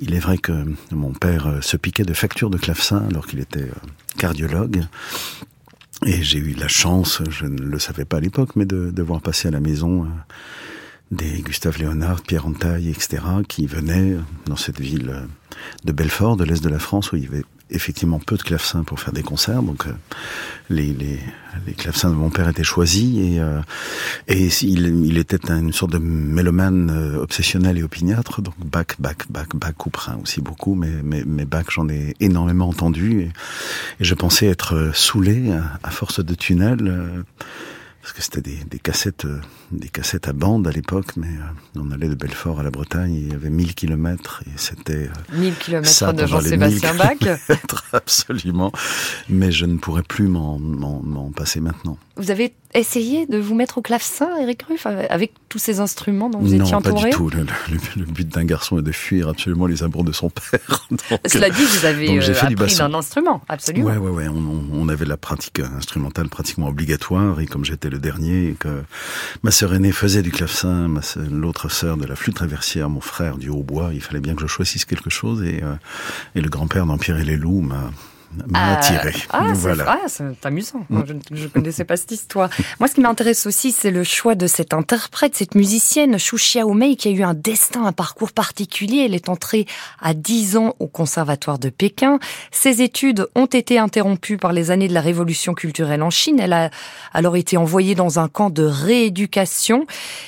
il 0.00 0.12
est 0.12 0.18
vrai 0.18 0.38
que 0.38 0.74
mon 0.90 1.12
père 1.12 1.62
se 1.62 1.76
piquait 1.76 2.02
de 2.02 2.14
factures 2.14 2.50
de 2.50 2.58
clavecin 2.58 3.04
alors 3.08 3.28
qu'il 3.28 3.38
était 3.38 3.68
cardiologue. 4.18 4.82
Et 6.06 6.22
j'ai 6.22 6.38
eu 6.38 6.52
la 6.52 6.68
chance, 6.68 7.22
je 7.30 7.46
ne 7.46 7.62
le 7.62 7.78
savais 7.78 8.04
pas 8.04 8.18
à 8.18 8.20
l'époque, 8.20 8.56
mais 8.56 8.66
de, 8.66 8.90
de 8.90 9.02
voir 9.02 9.22
passer 9.22 9.48
à 9.48 9.50
la 9.50 9.60
maison 9.60 10.06
des 11.10 11.40
Gustave 11.40 11.78
Léonard, 11.78 12.22
Pierre 12.22 12.46
Antaille, 12.46 12.90
etc., 12.90 13.22
qui 13.48 13.66
venaient 13.66 14.16
dans 14.46 14.56
cette 14.56 14.80
ville 14.80 15.26
de 15.84 15.92
Belfort, 15.92 16.36
de 16.36 16.44
l'Est 16.44 16.62
de 16.62 16.68
la 16.68 16.78
France, 16.78 17.12
où 17.12 17.16
il 17.16 17.24
y 17.24 17.26
avait 17.26 17.44
effectivement 17.70 18.18
peu 18.18 18.36
de 18.36 18.42
clavecins 18.42 18.84
pour 18.84 19.00
faire 19.00 19.12
des 19.12 19.22
concerts. 19.22 19.62
Donc, 19.62 19.86
euh, 19.86 19.92
les, 20.70 20.92
les, 20.92 21.18
les 21.66 21.72
clavecins 21.72 22.10
de 22.10 22.14
mon 22.14 22.30
père 22.30 22.48
étaient 22.48 22.64
choisis 22.64 23.18
et, 23.18 23.40
euh, 23.40 23.60
et 24.28 24.48
il, 24.62 25.04
il 25.04 25.18
était 25.18 25.50
une 25.50 25.72
sorte 25.72 25.92
de 25.92 25.98
mélomane 25.98 26.90
euh, 26.90 27.22
obsessionnel 27.22 27.78
et 27.78 27.82
opiniâtre. 27.82 28.42
Donc, 28.42 28.54
Bach, 28.58 28.86
Bach, 28.98 29.16
Bach, 29.30 29.48
Bach, 29.54 29.74
Couperin 29.76 30.18
aussi 30.22 30.40
beaucoup, 30.40 30.74
mais, 30.74 31.02
mais, 31.02 31.22
mais 31.26 31.44
Bach, 31.44 31.66
j'en 31.70 31.88
ai 31.88 32.14
énormément 32.20 32.68
entendu 32.68 33.20
et, 33.20 33.32
et, 34.00 34.04
je 34.04 34.14
pensais 34.14 34.46
être 34.46 34.90
saoulé 34.94 35.52
à, 35.52 35.78
à 35.82 35.90
force 35.90 36.24
de 36.24 36.34
tunnels 36.34 37.24
parce 38.04 38.12
que 38.12 38.22
c'était 38.22 38.42
des, 38.42 38.58
des, 38.70 38.78
cassettes, 38.78 39.24
euh, 39.24 39.40
des 39.72 39.88
cassettes 39.88 40.28
à 40.28 40.34
bande 40.34 40.68
à 40.68 40.70
l'époque, 40.70 41.16
mais 41.16 41.26
euh, 41.26 41.80
on 41.80 41.90
allait 41.90 42.08
de 42.08 42.14
Belfort 42.14 42.60
à 42.60 42.62
la 42.62 42.70
Bretagne, 42.70 43.14
il 43.14 43.32
y 43.32 43.34
avait 43.34 43.48
1000 43.48 43.74
kilomètres 43.74 44.42
et 44.46 44.58
c'était 44.58 45.08
euh, 45.08 45.08
1000 45.32 45.54
kilomètres 45.54 46.12
de 46.12 46.26
Jean-Sébastien 46.26 46.92
Bach. 46.96 47.16
Absolument, 47.94 48.72
mais 49.30 49.50
je 49.52 49.64
ne 49.64 49.78
pourrais 49.78 50.02
plus 50.02 50.28
m'en 50.28 50.60
passer 51.34 51.60
maintenant. 51.60 51.96
Vous 52.16 52.30
avez 52.30 52.52
essayé 52.74 53.26
de 53.26 53.38
vous 53.38 53.54
mettre 53.54 53.78
au 53.78 53.82
clavecin, 53.82 54.28
Eric 54.40 54.62
Ruff, 54.62 54.86
avec 54.86 55.32
tous 55.48 55.58
ces 55.58 55.80
instruments 55.80 56.28
dont 56.28 56.40
vous 56.40 56.54
non, 56.54 56.64
étiez 56.64 56.74
entouré 56.74 56.94
Non, 56.94 57.00
pas 57.00 57.08
du 57.08 57.16
tout. 57.16 57.30
Le, 57.30 57.42
le, 57.42 57.78
le 57.96 58.04
but 58.04 58.28
d'un 58.28 58.44
garçon 58.44 58.78
est 58.78 58.82
de 58.82 58.92
fuir 58.92 59.28
absolument 59.28 59.66
les 59.66 59.82
amours 59.82 60.04
de 60.04 60.12
son 60.12 60.30
père. 60.30 60.86
Donc, 60.90 61.20
Cela 61.26 61.50
dit, 61.50 61.62
vous 61.62 61.86
avez 61.86 62.18
euh, 62.18 62.34
appris 62.42 62.76
d'un 62.76 62.94
instrument, 62.94 63.40
absolument. 63.48 63.86
Ouais, 63.86 63.96
ouais, 63.96 64.10
ouais. 64.10 64.28
On, 64.28 64.64
on, 64.72 64.88
avait 64.88 65.06
la 65.06 65.16
pratique 65.16 65.60
instrumentale 65.60 66.28
pratiquement 66.28 66.68
obligatoire, 66.68 67.40
et 67.40 67.46
comme 67.46 67.64
j'étais 67.64 67.90
le 67.94 68.00
dernier, 68.00 68.56
que 68.58 68.82
ma 69.42 69.50
sœur 69.50 69.74
aînée 69.74 69.92
faisait 69.92 70.22
du 70.22 70.30
clavecin, 70.30 70.92
l'autre 71.30 71.68
sœur 71.68 71.96
de 71.96 72.04
la 72.04 72.16
flûte 72.16 72.36
traversière, 72.36 72.90
mon 72.90 73.00
frère 73.00 73.38
du 73.38 73.48
hautbois, 73.48 73.90
il 73.94 74.02
fallait 74.02 74.20
bien 74.20 74.34
que 74.34 74.42
je 74.42 74.46
choisisse 74.46 74.84
quelque 74.84 75.10
chose, 75.10 75.42
et, 75.42 75.62
euh, 75.62 75.74
et 76.34 76.40
le 76.40 76.50
grand-père 76.50 76.86
d'Empire 76.86 77.18
et 77.18 77.24
les 77.24 77.36
loups 77.36 77.60
m'a 77.62 77.90
m'a 78.46 78.78
attiré. 78.78 79.12
Ah, 79.30 79.52
voilà. 79.54 79.98
c'est 80.06 80.24
ah, 80.24 80.48
amusant. 80.48 80.84
Mm. 80.90 81.02
Je 81.32 81.44
ne 81.44 81.48
connaissais 81.48 81.84
pas 81.84 81.96
cette 81.96 82.10
histoire. 82.12 82.50
Moi, 82.80 82.88
ce 82.88 82.94
qui 82.94 83.00
m'intéresse 83.00 83.46
aussi, 83.46 83.72
c'est 83.72 83.90
le 83.90 84.04
choix 84.04 84.34
de 84.34 84.46
cette 84.46 84.74
interprète, 84.74 85.36
cette 85.36 85.54
musicienne, 85.54 86.16
Xu 86.16 86.36
Xiaomei, 86.36 86.96
qui 86.96 87.08
a 87.08 87.10
eu 87.10 87.22
un 87.22 87.34
destin, 87.34 87.84
un 87.84 87.92
parcours 87.92 88.32
particulier. 88.32 89.04
Elle 89.04 89.14
est 89.14 89.28
entrée 89.28 89.66
à 90.00 90.14
10 90.14 90.56
ans 90.56 90.74
au 90.78 90.86
Conservatoire 90.86 91.58
de 91.58 91.70
Pékin. 91.70 92.18
Ses 92.50 92.82
études 92.82 93.26
ont 93.34 93.46
été 93.46 93.78
interrompues 93.78 94.38
par 94.38 94.52
les 94.52 94.70
années 94.70 94.88
de 94.88 94.94
la 94.94 95.00
révolution 95.00 95.54
culturelle 95.54 96.02
en 96.02 96.10
Chine. 96.10 96.38
Elle 96.40 96.52
a 96.52 96.70
alors 97.12 97.36
été 97.36 97.56
envoyée 97.56 97.94
dans 97.94 98.18
un 98.18 98.28
camp 98.28 98.50
de 98.50 98.64
rééducation. 98.64 99.86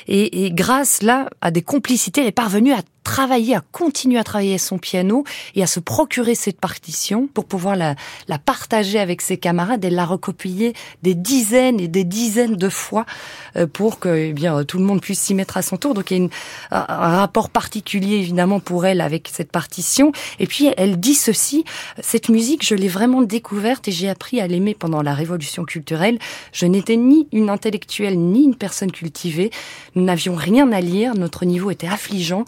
Et, 0.08 0.44
et 0.44 0.50
grâce, 0.50 1.02
là, 1.02 1.28
à 1.40 1.50
des 1.50 1.62
complicités, 1.62 2.20
elle 2.22 2.28
est 2.28 2.32
parvenue 2.32 2.72
à 2.72 2.82
travailler, 3.06 3.54
à 3.54 3.62
continuer 3.70 4.18
à 4.18 4.24
travailler 4.24 4.58
son 4.58 4.78
piano 4.78 5.22
et 5.54 5.62
à 5.62 5.68
se 5.68 5.78
procurer 5.78 6.34
cette 6.34 6.58
partition 6.58 7.28
pour 7.32 7.44
pouvoir 7.44 7.76
la, 7.76 7.94
la 8.26 8.36
partager 8.36 8.98
avec 8.98 9.22
ses 9.22 9.36
camarades 9.36 9.84
et 9.84 9.90
la 9.90 10.04
recopier 10.04 10.74
des 11.04 11.14
dizaines 11.14 11.78
et 11.78 11.86
des 11.86 12.02
dizaines 12.02 12.56
de 12.56 12.68
fois 12.68 13.06
euh, 13.54 13.68
pour 13.68 14.00
que 14.00 14.08
eh 14.08 14.32
bien 14.32 14.64
tout 14.64 14.78
le 14.78 14.84
monde 14.84 15.00
puisse 15.00 15.20
s'y 15.20 15.34
mettre 15.34 15.56
à 15.56 15.62
son 15.62 15.76
tour. 15.76 15.94
Donc 15.94 16.10
il 16.10 16.16
y 16.16 16.20
a 16.20 16.22
une, 16.24 16.30
un, 16.72 17.16
rapport 17.20 17.48
particulier 17.48 18.16
évidemment 18.16 18.58
pour 18.58 18.86
elle 18.86 19.00
avec 19.00 19.30
cette 19.32 19.52
partition. 19.52 20.10
Et 20.40 20.48
puis 20.48 20.70
elle 20.76 20.98
dit 20.98 21.14
ceci, 21.14 21.64
cette 22.00 22.28
musique, 22.28 22.66
je 22.66 22.74
l'ai 22.74 22.88
vraiment 22.88 23.22
découverte 23.22 23.86
et 23.86 23.92
j'ai 23.92 24.08
appris 24.08 24.40
à 24.40 24.48
l'aimer 24.48 24.74
pendant 24.74 25.00
la 25.00 25.14
révolution 25.14 25.64
culturelle. 25.64 26.18
Je 26.52 26.66
n'étais 26.66 26.96
ni 26.96 27.28
une 27.30 27.50
intellectuelle 27.50 28.18
ni 28.18 28.42
une 28.42 28.56
personne 28.56 28.90
cultivée. 28.90 29.52
Nous 29.94 30.02
n'avions 30.02 30.34
rien 30.34 30.72
à 30.72 30.80
lire, 30.80 31.14
notre 31.14 31.44
niveau 31.44 31.70
était 31.70 31.86
affligeant. 31.86 32.44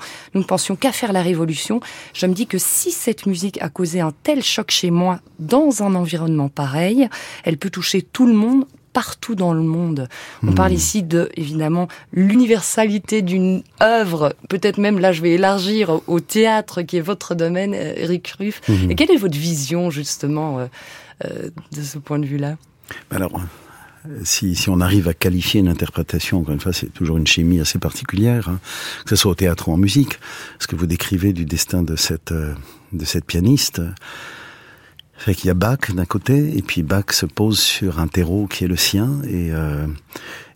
Pensions 0.48 0.74
qu'à 0.74 0.90
faire 0.90 1.12
la 1.12 1.22
révolution. 1.22 1.78
Je 2.14 2.26
me 2.26 2.34
dis 2.34 2.48
que 2.48 2.58
si 2.58 2.90
cette 2.90 3.26
musique 3.26 3.62
a 3.62 3.68
causé 3.68 4.00
un 4.00 4.12
tel 4.24 4.42
choc 4.42 4.72
chez 4.72 4.90
moi 4.90 5.20
dans 5.38 5.84
un 5.84 5.94
environnement 5.94 6.48
pareil, 6.48 7.08
elle 7.44 7.58
peut 7.58 7.70
toucher 7.70 8.02
tout 8.02 8.26
le 8.26 8.34
monde 8.34 8.64
partout 8.92 9.36
dans 9.36 9.52
le 9.52 9.62
monde. 9.62 10.08
On 10.42 10.48
mmh. 10.48 10.54
parle 10.56 10.72
ici 10.72 11.04
de, 11.04 11.30
évidemment, 11.36 11.86
l'universalité 12.12 13.22
d'une 13.22 13.62
œuvre. 13.80 14.34
Peut-être 14.48 14.78
même, 14.78 14.98
là, 14.98 15.12
je 15.12 15.22
vais 15.22 15.32
élargir 15.32 16.00
au 16.08 16.18
théâtre, 16.18 16.82
qui 16.82 16.96
est 16.96 17.00
votre 17.00 17.36
domaine, 17.36 17.74
Eric 17.74 18.26
Ruff. 18.40 18.60
Mmh. 18.68 18.90
Et 18.90 18.94
quelle 18.96 19.12
est 19.12 19.16
votre 19.16 19.38
vision, 19.38 19.90
justement, 19.90 20.58
euh, 20.58 20.66
euh, 21.26 21.50
de 21.70 21.82
ce 21.82 21.98
point 21.98 22.18
de 22.18 22.26
vue-là? 22.26 22.56
Alors, 23.12 23.40
si, 24.24 24.54
si, 24.54 24.70
on 24.70 24.80
arrive 24.80 25.08
à 25.08 25.14
qualifier 25.14 25.60
une 25.60 25.68
interprétation, 25.68 26.40
encore 26.40 26.54
une 26.54 26.60
fois, 26.60 26.72
c'est 26.72 26.92
toujours 26.92 27.16
une 27.16 27.26
chimie 27.26 27.60
assez 27.60 27.78
particulière, 27.78 28.48
hein, 28.48 28.60
que 29.04 29.10
ce 29.10 29.16
soit 29.16 29.32
au 29.32 29.34
théâtre 29.34 29.68
ou 29.68 29.72
en 29.72 29.76
musique. 29.76 30.18
Ce 30.58 30.66
que 30.66 30.76
vous 30.76 30.86
décrivez 30.86 31.32
du 31.32 31.44
destin 31.44 31.82
de 31.82 31.96
cette, 31.96 32.32
de 32.32 33.04
cette 33.04 33.24
pianiste, 33.24 33.82
fait 35.18 35.34
qu'il 35.34 35.48
y 35.48 35.50
a 35.50 35.54
Bach 35.54 35.90
d'un 35.92 36.04
côté, 36.04 36.56
et 36.56 36.62
puis 36.62 36.82
Bach 36.82 37.06
se 37.10 37.26
pose 37.26 37.58
sur 37.58 37.98
un 37.98 38.06
terreau 38.06 38.46
qui 38.46 38.64
est 38.64 38.68
le 38.68 38.76
sien, 38.76 39.20
et, 39.24 39.50
euh, 39.52 39.86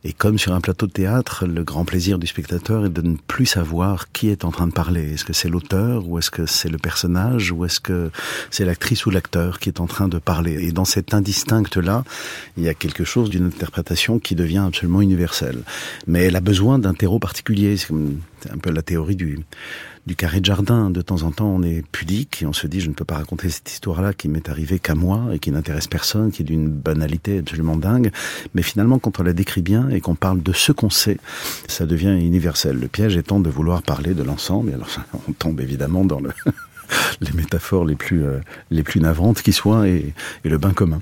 et 0.04 0.12
comme 0.12 0.38
sur 0.38 0.52
un 0.52 0.60
plateau 0.60 0.86
de 0.86 0.92
théâtre, 0.92 1.46
le 1.46 1.62
grand 1.62 1.84
plaisir 1.84 2.18
du 2.18 2.26
spectateur 2.26 2.86
est 2.86 2.88
de 2.88 3.02
ne 3.02 3.16
plus 3.16 3.46
savoir 3.46 4.10
qui 4.10 4.30
est 4.30 4.44
en 4.44 4.50
train 4.50 4.66
de 4.66 4.72
parler. 4.72 5.14
Est-ce 5.14 5.24
que 5.24 5.32
c'est 5.32 5.48
l'auteur, 5.48 6.08
ou 6.08 6.18
est-ce 6.18 6.30
que 6.30 6.44
c'est 6.44 6.68
le 6.68 6.78
personnage, 6.78 7.52
ou 7.52 7.64
est-ce 7.64 7.78
que 7.78 8.10
c'est 8.50 8.64
l'actrice 8.64 9.06
ou 9.06 9.10
l'acteur 9.10 9.60
qui 9.60 9.68
est 9.68 9.80
en 9.80 9.86
train 9.86 10.08
de 10.08 10.18
parler? 10.18 10.66
Et 10.66 10.72
dans 10.72 10.84
cet 10.84 11.14
indistinct-là, 11.14 12.02
il 12.56 12.64
y 12.64 12.68
a 12.68 12.74
quelque 12.74 13.04
chose 13.04 13.30
d'une 13.30 13.46
interprétation 13.46 14.18
qui 14.18 14.34
devient 14.34 14.64
absolument 14.66 15.02
universelle. 15.02 15.62
Mais 16.08 16.24
elle 16.24 16.36
a 16.36 16.40
besoin 16.40 16.80
d'un 16.80 16.94
terreau 16.94 17.20
particulier. 17.20 17.76
C'est 17.76 18.50
un 18.50 18.58
peu 18.58 18.70
la 18.70 18.82
théorie 18.82 19.16
du 19.16 19.38
du 20.06 20.16
carré 20.16 20.40
de 20.40 20.44
jardin. 20.44 20.90
De 20.90 21.02
temps 21.02 21.22
en 21.22 21.30
temps, 21.30 21.46
on 21.46 21.62
est 21.62 21.84
pudique 21.92 22.42
et 22.42 22.46
on 22.46 22.52
se 22.52 22.66
dit, 22.66 22.80
je 22.80 22.88
ne 22.88 22.94
peux 22.94 23.04
pas 23.04 23.16
raconter 23.16 23.50
cette 23.50 23.70
histoire-là 23.70 24.12
qui 24.12 24.28
m'est 24.28 24.48
arrivée 24.48 24.78
qu'à 24.78 24.94
moi 24.94 25.28
et 25.32 25.38
qui 25.38 25.50
n'intéresse 25.50 25.86
personne, 25.86 26.30
qui 26.30 26.42
est 26.42 26.44
d'une 26.44 26.68
banalité 26.68 27.38
absolument 27.38 27.76
dingue. 27.76 28.10
Mais 28.54 28.62
finalement, 28.62 28.98
quand 28.98 29.20
on 29.20 29.22
la 29.22 29.32
décrit 29.32 29.62
bien 29.62 29.88
et 29.88 30.00
qu'on 30.00 30.14
parle 30.14 30.42
de 30.42 30.52
ce 30.52 30.72
qu'on 30.72 30.90
sait, 30.90 31.18
ça 31.68 31.86
devient 31.86 32.16
universel. 32.18 32.78
Le 32.78 32.88
piège 32.88 33.16
étant 33.16 33.40
de 33.40 33.50
vouloir 33.50 33.82
parler 33.82 34.14
de 34.14 34.22
l'ensemble. 34.22 34.70
Et 34.70 34.74
alors, 34.74 34.88
on 35.28 35.32
tombe 35.32 35.60
évidemment 35.60 36.04
dans 36.04 36.20
le 36.20 36.30
les 37.20 37.32
métaphores 37.32 37.84
les 37.84 37.94
plus, 37.94 38.24
euh, 38.24 38.40
les 38.70 38.82
plus 38.82 39.00
navantes 39.00 39.40
qui 39.42 39.52
soient 39.52 39.88
et, 39.88 40.12
et 40.44 40.48
le 40.48 40.58
bain 40.58 40.72
commun. 40.72 41.00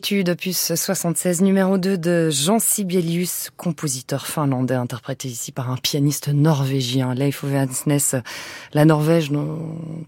L'étude 0.00 0.30
opus 0.30 0.72
76 0.74 1.42
numéro 1.42 1.76
2 1.76 1.98
de 1.98 2.30
Jean 2.30 2.58
Sibelius, 2.58 3.50
compositeur 3.58 4.26
finlandais 4.26 4.74
interprété 4.74 5.28
ici 5.28 5.52
par 5.52 5.70
un 5.70 5.76
pianiste 5.76 6.28
norvégien, 6.28 7.12
Leif 7.14 7.44
Ove 7.44 7.52
la 8.72 8.84
Norvège 8.86 9.28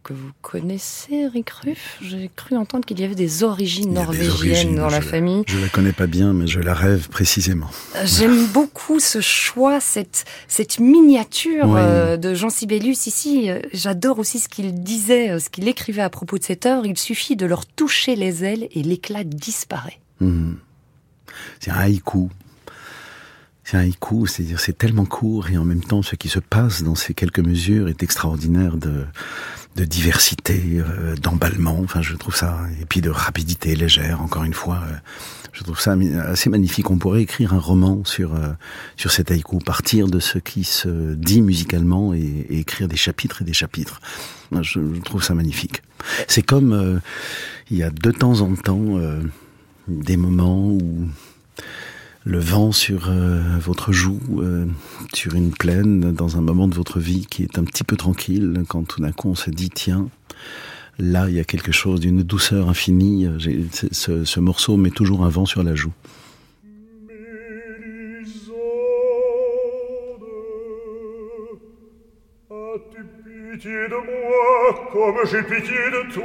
que 0.03 0.15
vous 0.15 0.31
connaissez, 0.41 1.13
Eric 1.27 1.51
Ruff? 1.51 1.99
J'ai 2.01 2.31
cru 2.35 2.57
entendre 2.57 2.87
qu'il 2.87 3.01
y 3.01 3.05
avait 3.05 3.15
des 3.15 3.43
origines 3.45 3.93
norvégiennes 3.93 4.77
dans 4.77 4.89
la 4.89 5.03
famille. 5.03 5.43
Je 5.47 5.59
la 5.59 5.69
connais 5.69 5.93
pas 5.93 6.07
bien, 6.07 6.33
mais 6.33 6.47
je 6.47 6.61
la 6.61 6.73
rêve 6.73 7.11
précisément. 7.11 7.69
J'aime 8.03 8.47
beaucoup 8.47 8.99
ce 8.99 9.21
choix, 9.21 9.79
cette, 9.79 10.25
cette 10.49 10.81
miniature 10.81 11.67
Oui. 11.69 11.81
euh, 11.83 12.17
de 12.17 12.33
Jean 12.33 12.49
Sibelius 12.49 13.07
ici. 13.07 13.51
Euh, 13.51 13.61
J'adore 13.75 14.19
aussi 14.19 14.39
ce 14.39 14.49
qu'il 14.49 14.73
disait, 14.73 15.33
euh, 15.33 15.39
ce 15.39 15.51
qu'il 15.51 15.69
écrivait 15.69 16.01
à 16.01 16.09
propos 16.09 16.39
de 16.39 16.45
cette 16.45 16.65
œuvre. 16.65 16.87
Il 16.87 16.97
suffit 16.97 17.37
de 17.37 17.45
leur 17.45 17.67
toucher 17.67 18.17
les 18.17 18.43
ailes 18.43 18.69
et 18.71 18.83
l'éclat 18.83 19.25
disparaît. 19.25 19.82
Mhm. 20.23 20.57
C'est 21.61 21.71
un 21.71 21.76
haïku. 21.76 22.31
C'est 23.64 23.76
un 23.76 23.81
haïku, 23.81 24.26
c'est-à-dire 24.26 24.61
c'est 24.61 24.76
tellement 24.76 25.05
court 25.05 25.49
et 25.50 25.57
en 25.57 25.64
même 25.64 25.83
temps 25.83 26.02
ce 26.02 26.17
qui 26.17 26.29
se 26.29 26.41
passe 26.41 26.83
dans 26.83 26.95
ces 26.95 27.14
quelques 27.14 27.38
mesures 27.38 27.88
est 27.88 28.02
extraordinaire 28.02 28.76
de, 28.76 29.07
diversité, 29.76 30.61
euh, 30.75 31.14
d'emballement. 31.17 31.79
Enfin, 31.83 32.02
je 32.02 32.14
trouve 32.14 32.37
ça 32.37 32.59
et 32.81 32.85
puis 32.85 33.00
de 33.00 33.11
rapidité 33.11 33.75
légère. 33.75 34.21
Encore 34.21 34.45
une 34.45 34.52
fois, 34.52 34.83
euh, 34.87 34.95
je 35.52 35.62
trouve 35.62 35.81
ça 35.81 35.97
assez 36.26 36.50
magnifique. 36.50 36.91
On 36.91 36.99
pourrait 36.99 37.23
écrire 37.23 37.55
un 37.55 37.59
roman 37.59 38.05
sur 38.05 38.35
euh, 38.35 38.52
sur 38.97 39.11
cet 39.12 39.31
haïku, 39.31 39.59
partir 39.59 40.09
de 40.09 40.19
ce 40.19 40.38
qui 40.38 40.64
se 40.64 41.14
dit 41.14 41.41
musicalement 41.41 42.12
et, 42.14 42.47
écrire 42.50 42.88
des 42.88 42.97
chapitres 42.97 43.43
et 43.43 43.45
des 43.45 43.55
chapitres. 43.55 44.00
Je, 44.61 44.80
je 44.95 45.00
trouve 45.00 45.23
ça 45.23 45.35
magnifique. 45.35 45.82
C'est 46.28 46.43
comme 46.43 47.00
il 47.71 47.76
y 47.78 47.82
a 47.82 47.91
de 47.91 48.11
temps 48.11 48.41
en 48.41 48.54
temps 48.56 48.99
des 49.88 50.16
moments 50.16 50.68
où 50.68 50.80
le 52.25 52.38
vent 52.38 52.71
sur 52.73 53.08
euh, 53.08 53.40
votre 53.58 53.92
joue, 53.92 54.21
euh, 54.38 54.66
sur 55.12 55.34
une 55.34 55.50
plaine, 55.52 56.12
dans 56.12 56.36
un 56.36 56.40
moment 56.40 56.68
de 56.68 56.75
votre 56.75 57.00
vie 57.00 57.26
qui 57.26 57.42
est 57.42 57.58
un 57.58 57.64
petit 57.64 57.82
peu 57.84 57.97
tranquille, 57.97 58.62
quand 58.68 58.84
tout 58.86 59.00
d'un 59.00 59.12
coup 59.12 59.28
on 59.30 59.34
se 59.34 59.50
dit 59.50 59.71
tiens, 59.71 60.08
là 60.99 61.28
il 61.28 61.34
y 61.34 61.40
a 61.40 61.45
quelque 61.45 61.73
chose 61.73 61.99
d'une 62.00 62.23
douceur 62.23 62.68
infinie. 62.68 63.26
C'est- 63.73 63.92
Ce, 63.92 64.25
ce 64.25 64.40
morceau 64.40 64.76
met 64.76 64.90
toujours 64.90 65.25
un 65.25 65.28
vent 65.30 65.47
sur 65.47 65.62
la 65.64 65.75
joue. 65.75 65.92
As-tu 72.50 73.02
pitié 73.52 73.88
de 73.88 73.97
moi 73.97 74.88
comme 74.92 75.16
j'ai 75.30 75.42
pitié 75.42 75.76
de 75.90 76.12
toi? 76.12 76.25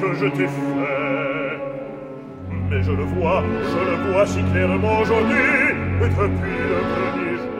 que 0.00 0.14
je 0.14 0.26
t'ai 0.26 0.46
fait. 0.46 1.58
Mais 2.70 2.82
je 2.82 2.92
le 2.92 3.04
vois, 3.04 3.42
je 3.72 3.78
le 3.90 4.12
vois 4.12 4.26
si 4.26 4.42
clairement 4.52 5.00
aujourd'hui, 5.00 5.48
depuis 6.00 6.08
le 6.08 6.80
premier 7.00 7.36
jour. 7.42 7.56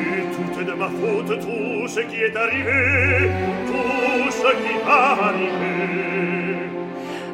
Et 0.00 0.22
tout 0.34 0.60
est 0.60 0.64
de 0.64 0.72
ma 0.72 0.88
faute, 0.88 1.32
tout 1.40 1.88
ce 1.88 2.00
qui 2.00 2.16
est 2.16 2.36
arrivé, 2.36 3.30
tout 3.66 4.30
ce 4.30 4.50
qui 4.62 4.74
va 4.84 5.00
arriver. 5.28 6.61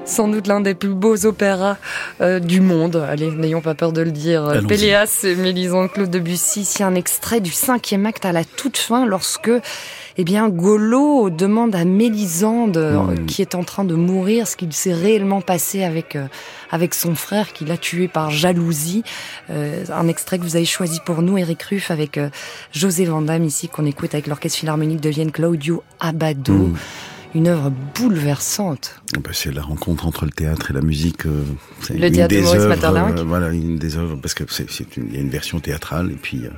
Sans 0.09 0.27
doute 0.27 0.47
l'un 0.47 0.61
des 0.63 0.75
plus 0.75 0.89
beaux 0.95 1.27
opéras 1.27 1.77
euh, 2.23 2.39
du 2.41 2.61
monde. 2.63 2.97
Allez, 2.97 3.31
n'ayons 3.31 3.61
pas 3.61 3.75
peur 3.75 3.93
de 3.93 4.01
le 4.01 4.11
dire. 4.11 4.63
Péléas 4.67 5.21
et 5.25 5.35
Mélisande 5.35 5.93
Claude 5.93 6.09
Debussy. 6.11 6.63
Ici 6.63 6.83
un 6.83 6.95
extrait 6.95 7.41
du 7.41 7.53
cinquième 7.53 8.07
acte 8.07 8.25
à 8.25 8.33
la 8.33 8.43
toute 8.45 8.79
fin 8.79 9.05
lorsque, 9.07 9.51
eh 10.17 10.25
bien, 10.25 10.49
Golo 10.49 11.29
demande 11.29 11.75
à 11.75 11.85
Mélisande, 11.85 12.79
euh, 12.79 12.99
Mm. 12.99 13.27
qui 13.27 13.43
est 13.43 13.55
en 13.55 13.65
train 13.65 13.85
de 13.85 13.95
mourir, 13.95 14.49
ce 14.49 14.57
qu'il 14.57 14.73
s'est 14.73 14.95
réellement 14.95 15.41
passé 15.43 15.85
avec 15.85 16.17
euh, 16.17 16.27
avec 16.71 16.95
son 16.95 17.15
frère 17.15 17.53
qu'il 17.53 17.71
a 17.71 17.77
tué 17.77 18.09
par 18.09 18.31
jalousie. 18.31 19.03
Euh, 19.51 19.85
un 19.95 20.09
extrait 20.09 20.39
que 20.39 20.43
vous 20.43 20.57
avez 20.57 20.65
choisi 20.65 21.01
pour 21.05 21.21
nous, 21.23 21.37
Eric 21.39 21.63
Ruff, 21.65 21.91
avec 21.91 22.17
euh, 22.19 22.31
José 22.73 23.05
Vandamme 23.05 23.45
ici 23.45 23.69
qu'on 23.69 23.85
écoute 23.87 24.15
avec 24.15 24.27
l'orchestre 24.27 24.59
philharmonique 24.59 25.01
de 25.01 25.11
Vienne, 25.11 25.33
Claudio 25.33 25.83
Abbado. 26.01 26.53
Mm. 26.55 26.77
Une 27.35 27.47
œuvre 27.49 27.71
bouleversante. 27.95 29.01
Ah 29.15 29.21
ben, 29.23 29.31
c'est 29.33 29.53
la 29.53 29.63
rencontre 29.63 30.07
entre 30.07 30.25
le 30.25 30.31
théâtre 30.31 30.71
et 30.71 30.75
la 30.75 30.81
musique. 30.81 31.27
euh, 31.27 31.43
c'est 31.81 31.95
Le 31.99 32.07
une 32.07 32.13
théâtre 32.15 32.31
de 32.35 32.37
des 32.37 32.43
Maurice 32.43 32.63
œuvres, 32.63 33.19
euh, 33.19 33.25
voilà, 33.25 33.49
une 33.51 33.77
des 33.79 33.97
œuvres 33.97 34.17
parce 34.17 34.35
que 34.35 34.45
c'est, 34.49 34.71
c'est 34.71 34.97
une, 34.97 35.09
il 35.09 35.15
y 35.15 35.19
a 35.19 35.21
une 35.21 35.29
version 35.29 35.61
théâtrale 35.61 36.11
et 36.11 36.17
puis 36.17 36.45
euh, 36.45 36.51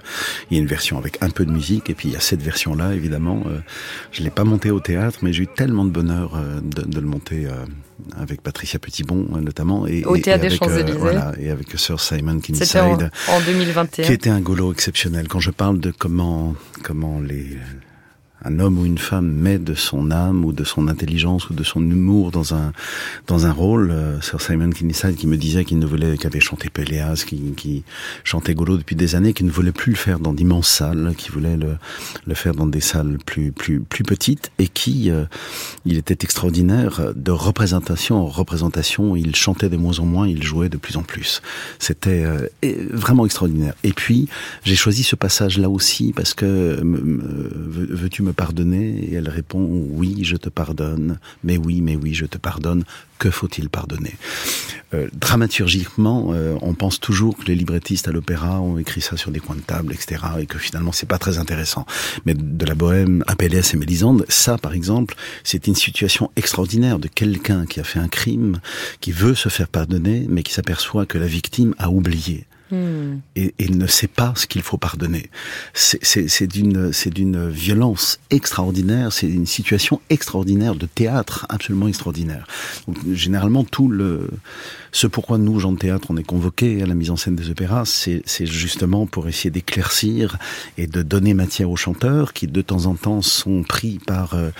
il 0.51 0.57
y 0.57 0.61
a 0.61 0.63
une 0.63 0.69
version 0.69 0.97
avec 0.99 1.19
un 1.23 1.31
peu 1.31 1.45
de 1.45 1.51
musique 1.51 1.91
et 1.91 1.95
puis 1.95 2.09
il 2.09 2.13
y 2.13 2.17
a 2.17 2.21
cette 2.21 2.43
version-là 2.43 2.95
évidemment. 2.95 3.43
Je 4.13 4.23
l'ai 4.23 4.31
pas 4.31 4.45
monté 4.45 4.71
au 4.71 4.81
théâtre, 4.81 5.19
mais 5.23 5.33
j'ai 5.33 5.43
eu 5.45 5.49
tellement 5.49 5.85
de 5.85 5.91
bonheur 5.91 6.39
de, 6.63 6.83
de 6.83 7.01
le 7.01 7.07
monter 7.07 7.49
avec 8.17 8.43
Patricia 8.43 8.79
Petitbon 8.79 9.27
notamment 9.41 9.87
et, 9.87 10.05
Au 10.05 10.17
Théâtre 10.17 10.45
et 10.45 10.49
des 10.49 10.55
euh, 10.55 10.59
Champs-Élysées. 10.59 10.99
voilà, 10.99 11.33
et 11.39 11.51
avec 11.51 11.69
Sir 11.79 12.01
Simon 12.01 12.41
C'était 12.43 12.79
en, 12.81 12.97
Kinside 12.97 13.11
en 13.29 13.41
2021. 13.41 14.07
qui 14.07 14.13
était 14.13 14.31
un 14.31 14.41
golo 14.41 14.73
exceptionnel. 14.73 15.29
Quand 15.29 15.41
je 15.41 15.51
parle 15.51 15.81
de 15.81 15.93
comment 15.97 16.55
comment 16.83 17.21
les 17.21 17.59
un 18.45 18.59
homme 18.59 18.79
ou 18.79 18.85
une 18.87 18.99
femme 18.99 19.27
met 19.31 19.59
de 19.59 19.75
son 19.75 20.11
âme 20.11 20.45
ou 20.45 20.53
de 20.53 20.65
son 20.65 20.89
intelligence 20.89 21.51
ou 21.51 21.55
de 21.55 21.63
son 21.63 21.81
humour 21.83 22.31
dans 22.31 22.55
un 22.55 22.73
dans 23.27 23.47
un 23.47 23.53
rôle, 23.53 23.91
euh, 23.91 24.21
Sir 24.21 24.41
Simon 24.41 24.71
Kinside 24.71 25.17
qui 25.17 25.27
me 25.27 25.37
disait 25.37 25.65
qu'il 25.65 25.79
ne 25.79 25.87
voulait 25.87 26.17
qu'avait 26.17 26.41
chanté 26.41 26.71
Péléas, 26.71 27.25
qui, 27.27 27.53
qui 27.57 27.85
chantait 28.25 28.55
Golo 28.55 28.77
depuis 28.77 28.97
des 28.97 29.15
années, 29.15 29.33
qui 29.33 29.45
ne 29.45 29.51
voulait 29.51 29.73
plus 29.73 29.93
le 29.93 29.97
faire 29.99 30.21
dans 30.21 30.33
d'immenses 30.33 30.69
salles, 30.69 31.15
qui 31.17 31.31
voulait 31.31 31.57
le 31.57 31.77
le 32.27 32.35
faire 32.35 32.55
dans 32.55 32.67
des 32.67 32.81
salles 32.81 33.19
plus 33.27 33.53
plus 33.53 33.81
plus 33.81 34.05
petites 34.05 34.51
et 34.59 34.69
qui 34.69 35.11
euh, 35.11 35.25
il 35.85 35.99
était 35.99 36.19
extraordinaire 36.23 37.13
de 37.15 37.31
représentation 37.31 38.17
en 38.17 38.27
représentation. 38.27 39.17
Il 39.17 39.35
chantait 39.37 39.69
de 39.69 39.77
moins 39.77 39.99
en 39.99 40.07
moins, 40.07 40.27
il 40.29 40.43
jouait 40.43 40.69
de 40.69 40.77
plus 40.77 40.97
en 40.97 41.03
plus. 41.03 41.43
C'était 41.79 42.25
euh, 42.25 42.47
vraiment 42.91 43.25
extraordinaire. 43.27 43.75
Et 43.85 43.93
puis 43.93 44.29
j'ai 44.65 44.77
choisi 44.77 45.03
ce 45.03 45.17
passage 45.17 45.59
là 45.59 45.69
aussi 45.69 46.13
parce 46.15 46.35
que 46.35 46.81
me- 46.83 47.01
me- 47.01 47.87
veux-tu 47.95 48.23
me 48.31 48.35
pardonner? 48.35 49.09
Et 49.11 49.15
elle 49.15 49.29
répond 49.29 49.61
oui, 49.91 50.21
je 50.23 50.37
te 50.37 50.49
pardonne. 50.49 51.19
Mais 51.45 51.57
oui, 51.57 51.81
mais 51.81 51.97
oui, 51.97 52.15
je 52.15 52.27
te 52.27 52.39
pardonne. 52.39 52.85
Que 53.19 53.31
faut-il 53.31 53.69
pardonner? 53.69 54.15
Euh, 54.95 55.09
Dramaturgiquement, 55.13 56.31
euh, 56.33 56.57
on 56.63 56.75
pense 56.75 57.01
toujours 57.01 57.37
que 57.37 57.45
les 57.45 57.55
librettistes 57.55 58.09
à 58.09 58.13
l'opéra 58.13 58.61
ont 58.61 58.79
écrit 58.79 59.01
ça 59.01 59.17
sur 59.17 59.31
des 59.31 59.41
coins 59.41 59.57
de 59.57 59.61
table, 59.61 59.93
etc. 59.93 60.23
Et 60.41 60.47
que 60.47 60.59
finalement 60.59 60.93
c'est 60.93 61.09
pas 61.09 61.19
très 61.19 61.39
intéressant. 61.39 61.85
Mais 62.25 62.35
de 62.35 62.65
la 62.65 62.75
bohème 62.75 63.23
à 63.27 63.35
et 63.41 63.77
Mélisande, 63.77 64.25
ça 64.29 64.59
par 64.59 64.73
exemple, 64.73 65.15
c'est 65.45 65.67
une 65.67 65.75
situation 65.75 66.31
extraordinaire 66.37 66.99
de 66.99 67.09
quelqu'un 67.09 67.67
qui 67.67 67.81
a 67.81 67.85
fait 67.85 67.99
un 67.99 68.09
crime, 68.09 68.61
qui 69.01 69.13
veut 69.13 69.35
se 69.35 69.49
faire 69.49 69.69
pardonner, 69.69 70.27
mais 70.29 70.43
qui 70.43 70.53
s'aperçoit 70.53 71.07
que 71.07 71.19
la 71.19 71.27
victime 71.27 71.75
a 71.79 71.91
oublié 71.91 72.47
Hmm. 72.71 73.19
et, 73.37 73.55
et 73.59 73.69
ne 73.69 73.87
sait 73.87 74.07
pas 74.07 74.33
ce 74.37 74.47
qu'il 74.47 74.63
faut 74.63 74.77
pardonner. 74.79 75.29
C'est- 75.75 76.05
d'une 77.11 77.49
violence 77.49 78.21
extraordinaire, 78.31 79.13
c'est 79.13 79.29
une 79.29 79.47
situation 79.47 80.01
extraordinaire 80.11 80.75
de 80.75 80.87
théâtre 80.87 81.47
absolument 81.49 81.89
extraordinaire. 81.89 82.47
Généralement 83.13 83.65
tout 83.65 83.89
le 83.89 84.29
ce 84.93 85.07
pourquoi 85.07 85.39
nous 85.39 85.61
gens 85.61 85.73
de 85.73 85.79
théâtre 85.79 86.09
on 86.11 86.17
est 86.17 86.25
convoqués 86.25 86.83
à 86.83 86.87
la 86.87 86.95
mise 86.95 87.11
en 87.11 87.17
scène 87.17 87.37
des 87.37 87.49
opéras, 87.51 87.85
c'est 87.85 88.23
justement 88.47 89.07
pour 89.07 89.29
essayer 89.29 89.51
d'éclaircir 89.51 90.37
et 90.79 90.87
de 90.89 91.03
donner 91.03 91.33
matière 91.33 91.71
aux 91.71 91.77
chanteurs 91.77 92.33
qui 92.33 92.47
de 92.49 92.63
temps 92.63 92.87
en 92.87 92.95
temps 92.95 93.23
sont 93.23 93.63
pris 93.63 94.01
par 94.05 94.35
euh, 94.35 94.51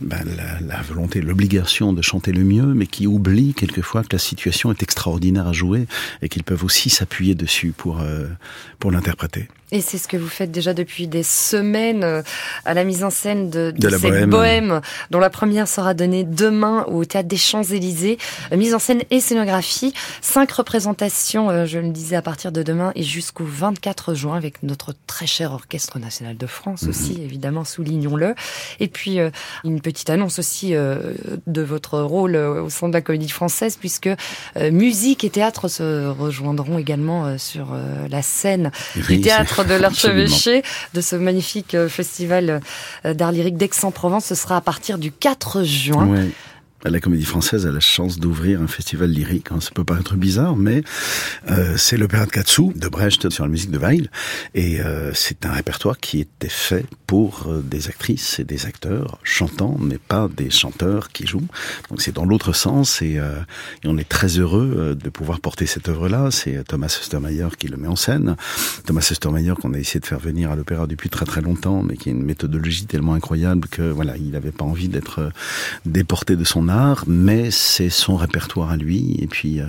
ben, 0.00 0.22
la, 0.36 0.60
la 0.60 0.82
volonté, 0.82 1.20
l'obligation 1.20 1.92
de 1.92 2.02
chanter 2.02 2.30
le 2.32 2.44
mieux, 2.44 2.72
mais 2.74 2.86
qui 2.86 3.06
oublient 3.08 3.54
quelquefois 3.54 4.02
que 4.02 4.10
la 4.12 4.18
situation 4.20 4.70
est 4.70 4.82
extraordinaire 4.82 5.48
à 5.48 5.52
jouer 5.52 5.86
et 6.22 6.28
qu'ils 6.28 6.44
peuvent 6.44 6.64
aussi 6.64 6.88
s'appuyer 6.88 7.34
dessus 7.34 7.59
pour 7.68 8.00
euh, 8.00 8.26
pour 8.78 8.90
l'interpréter. 8.90 9.48
Et 9.72 9.80
c'est 9.80 9.98
ce 9.98 10.08
que 10.08 10.16
vous 10.16 10.28
faites 10.28 10.50
déjà 10.50 10.74
depuis 10.74 11.06
des 11.06 11.22
semaines 11.22 12.02
euh, 12.02 12.22
à 12.64 12.74
la 12.74 12.82
mise 12.84 13.04
en 13.04 13.10
scène 13.10 13.50
de, 13.50 13.72
De 13.76 13.88
cette 13.88 14.00
bohème. 14.02 14.30
bohème, 14.30 14.80
dont 15.10 15.20
la 15.20 15.30
première 15.30 15.68
sera 15.68 15.94
donnée 15.94 16.24
demain 16.24 16.84
au 16.88 17.04
Théâtre 17.04 17.28
des 17.28 17.36
Champs-Élysées. 17.36 18.18
Euh, 18.52 18.56
Mise 18.56 18.74
en 18.74 18.78
scène 18.80 19.02
et 19.10 19.20
scénographie. 19.20 19.94
Cinq 20.20 20.50
représentations, 20.50 21.50
euh, 21.50 21.66
je 21.66 21.78
le 21.78 21.90
disais, 21.90 22.16
à 22.16 22.22
partir 22.22 22.50
de 22.50 22.62
demain 22.62 22.92
et 22.96 23.04
jusqu'au 23.04 23.44
24 23.44 24.14
juin 24.14 24.36
avec 24.36 24.62
notre 24.64 24.92
très 25.06 25.26
cher 25.26 25.52
Orchestre 25.52 25.98
National 25.98 26.36
de 26.36 26.46
France 26.46 26.84
aussi, 26.88 27.20
évidemment, 27.22 27.64
soulignons-le. 27.64 28.34
Et 28.80 28.88
puis, 28.88 29.18
une 29.64 29.80
petite 29.80 30.10
annonce 30.10 30.38
aussi 30.38 30.72
de 30.72 31.62
votre 31.62 32.00
rôle 32.00 32.36
au 32.36 32.68
sein 32.68 32.88
de 32.88 32.92
la 32.92 33.00
Comédie 33.00 33.28
Française, 33.28 33.76
puisque 33.78 34.10
musique 34.58 35.24
et 35.24 35.30
théâtre 35.30 35.68
se 35.68 36.08
rejoindront 36.08 36.78
également 36.78 37.38
sur 37.38 37.76
la 38.10 38.22
scène 38.22 38.70
du 38.94 39.02
Oui, 39.08 39.20
théâtre 39.20 39.59
de 39.64 39.74
l'Archevêché, 39.74 40.62
de 40.94 41.00
ce 41.00 41.16
magnifique 41.16 41.74
euh, 41.74 41.88
festival 41.88 42.60
euh, 43.04 43.14
d'art 43.14 43.32
lyrique 43.32 43.56
d'Aix-en-Provence. 43.56 44.26
Ce 44.26 44.34
sera 44.34 44.56
à 44.56 44.60
partir 44.60 44.98
du 44.98 45.12
4 45.12 45.62
juin. 45.64 46.08
La 46.84 46.98
Comédie 46.98 47.26
Française 47.26 47.66
a 47.66 47.72
la 47.72 47.80
chance 47.80 48.18
d'ouvrir 48.18 48.62
un 48.62 48.66
festival 48.66 49.10
lyrique. 49.10 49.48
hein. 49.52 49.60
Ça 49.60 49.70
peut 49.74 49.84
paraître 49.84 50.14
bizarre, 50.16 50.56
mais 50.56 50.82
euh, 51.50 51.76
c'est 51.76 51.98
l'opéra 51.98 52.24
de 52.24 52.30
Katsu 52.30 52.72
de 52.74 52.88
Brecht 52.88 53.28
sur 53.28 53.44
la 53.44 53.50
musique 53.50 53.70
de 53.70 53.76
Weil, 53.76 54.10
et 54.54 54.80
euh, 54.80 55.12
c'est 55.12 55.44
un 55.44 55.52
répertoire 55.52 55.98
qui 55.98 56.20
était 56.20 56.48
fait 56.48 56.86
pour 57.06 57.48
euh, 57.48 57.60
des 57.60 57.88
actrices 57.88 58.38
et 58.38 58.44
des 58.44 58.64
acteurs 58.64 59.18
chantants, 59.24 59.76
mais 59.78 59.98
pas 59.98 60.28
des 60.34 60.48
chanteurs 60.48 61.10
qui 61.10 61.26
jouent. 61.26 61.46
Donc 61.90 62.00
c'est 62.00 62.14
dans 62.14 62.24
l'autre 62.24 62.54
sens, 62.54 63.02
et, 63.02 63.18
euh, 63.18 63.34
on 63.84 63.98
est 63.98 64.08
très 64.08 64.38
heureux 64.38 64.74
euh, 64.78 64.94
de 64.94 65.10
pouvoir 65.10 65.40
porter 65.40 65.66
cette 65.66 65.90
œuvre-là. 65.90 66.30
C'est 66.30 66.64
Thomas 66.64 66.86
Ostermeyer 66.86 67.48
qui 67.58 67.68
le 67.68 67.76
met 67.76 67.88
en 67.88 67.96
scène. 67.96 68.36
Thomas 68.86 69.06
Ostermeyer 69.10 69.52
qu'on 69.60 69.74
a 69.74 69.78
essayé 69.78 70.00
de 70.00 70.06
faire 70.06 70.18
venir 70.18 70.50
à 70.50 70.56
l'opéra 70.56 70.86
depuis 70.86 71.10
très 71.10 71.26
très 71.26 71.42
longtemps, 71.42 71.82
mais 71.82 71.98
qui 71.98 72.08
a 72.08 72.12
une 72.12 72.24
méthodologie 72.24 72.86
tellement 72.86 73.12
incroyable 73.12 73.68
que 73.68 73.82
voilà, 73.82 74.16
il 74.16 74.30
n'avait 74.30 74.50
pas 74.50 74.64
envie 74.64 74.88
d'être 74.88 75.18
euh, 75.20 75.30
déporté 75.84 76.36
de 76.36 76.44
son 76.44 76.69
mais 77.06 77.50
c'est 77.50 77.90
son 77.90 78.16
répertoire 78.16 78.70
à 78.70 78.76
lui. 78.76 79.16
Et 79.20 79.26
puis 79.26 79.60
euh, 79.60 79.66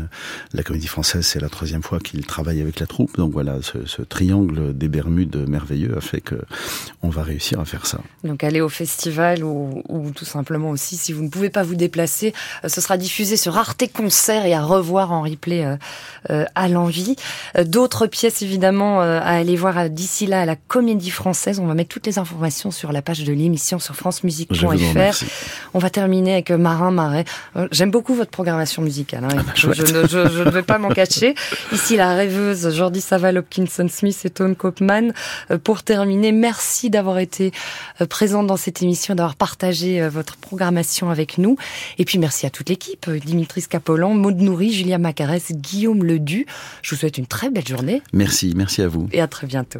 la 0.53 0.63
Comédie 0.63 0.87
Française, 0.87 1.25
c'est 1.25 1.39
la 1.39 1.49
troisième 1.49 1.83
fois 1.83 1.99
qu'il 1.99 2.25
travaille 2.25 2.61
avec 2.61 2.79
la 2.79 2.87
troupe, 2.87 3.17
donc 3.17 3.31
voilà, 3.31 3.57
ce, 3.61 3.85
ce 3.85 4.01
triangle 4.01 4.77
des 4.77 4.87
Bermudes 4.87 5.47
merveilleux 5.47 5.97
a 5.97 6.01
fait 6.01 6.21
que 6.21 6.35
on 7.03 7.09
va 7.09 7.23
réussir 7.23 7.59
à 7.59 7.65
faire 7.65 7.85
ça. 7.85 7.99
Donc 8.23 8.43
aller 8.43 8.61
au 8.61 8.69
festival 8.69 9.43
ou, 9.43 9.83
ou 9.89 10.11
tout 10.11 10.25
simplement 10.25 10.69
aussi, 10.69 10.97
si 10.97 11.13
vous 11.13 11.23
ne 11.23 11.29
pouvez 11.29 11.49
pas 11.49 11.63
vous 11.63 11.75
déplacer, 11.75 12.33
euh, 12.63 12.69
ce 12.69 12.81
sera 12.81 12.97
diffusé 12.97 13.37
sur 13.37 13.57
Arte 13.57 13.83
Concert 13.91 14.45
et 14.45 14.53
à 14.53 14.63
revoir 14.63 15.11
en 15.11 15.21
replay 15.23 15.65
euh, 15.65 15.75
euh, 16.29 16.45
à 16.55 16.67
l'envie. 16.67 17.15
D'autres 17.65 18.07
pièces 18.07 18.41
évidemment 18.41 19.01
à 19.01 19.19
aller 19.19 19.55
voir 19.55 19.89
d'ici 19.89 20.27
là 20.27 20.41
à 20.41 20.45
la 20.45 20.55
Comédie 20.55 21.09
Française. 21.09 21.59
On 21.59 21.65
va 21.65 21.73
mettre 21.73 21.89
toutes 21.89 22.05
les 22.05 22.19
informations 22.19 22.71
sur 22.71 22.91
la 22.91 23.01
page 23.01 23.23
de 23.23 23.33
l'émission 23.33 23.79
sur 23.79 23.95
francemusique.fr. 23.95 25.23
On 25.73 25.79
va 25.79 25.89
terminer 25.89 26.33
avec 26.33 26.51
euh, 26.51 26.57
Marais. 26.91 27.25
Euh, 27.55 27.67
J'aime 27.71 27.91
beaucoup 27.91 28.13
votre 28.15 28.31
programmation 28.31 28.81
musicale. 28.81 29.23
Hein, 29.25 29.29
bah, 29.35 29.43
je, 29.55 29.67
ne, 29.67 29.73
je- 29.75 30.29
je 30.29 30.43
ne 30.43 30.49
vais 30.49 30.61
pas 30.63 30.77
m'en 30.77 30.89
cacher. 30.89 31.35
Ici, 31.71 31.95
la 31.97 32.13
rêveuse 32.15 32.73
Jordi 32.75 33.01
Saval, 33.01 33.37
Hopkinson 33.37 33.87
Smith 33.89 34.19
et 34.25 34.29
Tone 34.29 34.55
Kopman. 34.55 35.13
Euh, 35.51 35.57
Pour 35.57 35.83
terminer, 35.83 36.31
merci 36.31 36.89
d'avoir 36.89 37.17
été 37.19 37.51
euh, 38.01 38.05
présente 38.05 38.47
dans 38.47 38.57
cette 38.57 38.81
émission, 38.81 39.15
d'avoir 39.15 39.35
partagé 39.35 40.07
votre 40.09 40.37
programmation 40.37 41.09
avec 41.09 41.37
nous. 41.37 41.57
Et 41.97 42.05
puis 42.05 42.17
merci 42.19 42.45
à 42.45 42.49
toute 42.49 42.69
l'équipe, 42.69 43.09
Dimitris 43.09 43.65
Capolan, 43.69 44.13
Maud 44.13 44.37
Nourri, 44.39 44.71
Julia 44.73 44.97
Macarès, 44.97 45.51
Guillaume 45.51 46.03
Ledu. 46.03 46.45
Je 46.81 46.93
vous 46.95 46.99
souhaite 46.99 47.17
une 47.17 47.27
très 47.27 47.49
belle 47.49 47.67
journée 47.67 48.01
Merci, 48.13 48.53
merci 48.55 48.81
à 48.81 48.87
vous. 48.87 49.07
et 49.11 49.21
à 49.21 49.27
très 49.27 49.47
bientôt. 49.47 49.79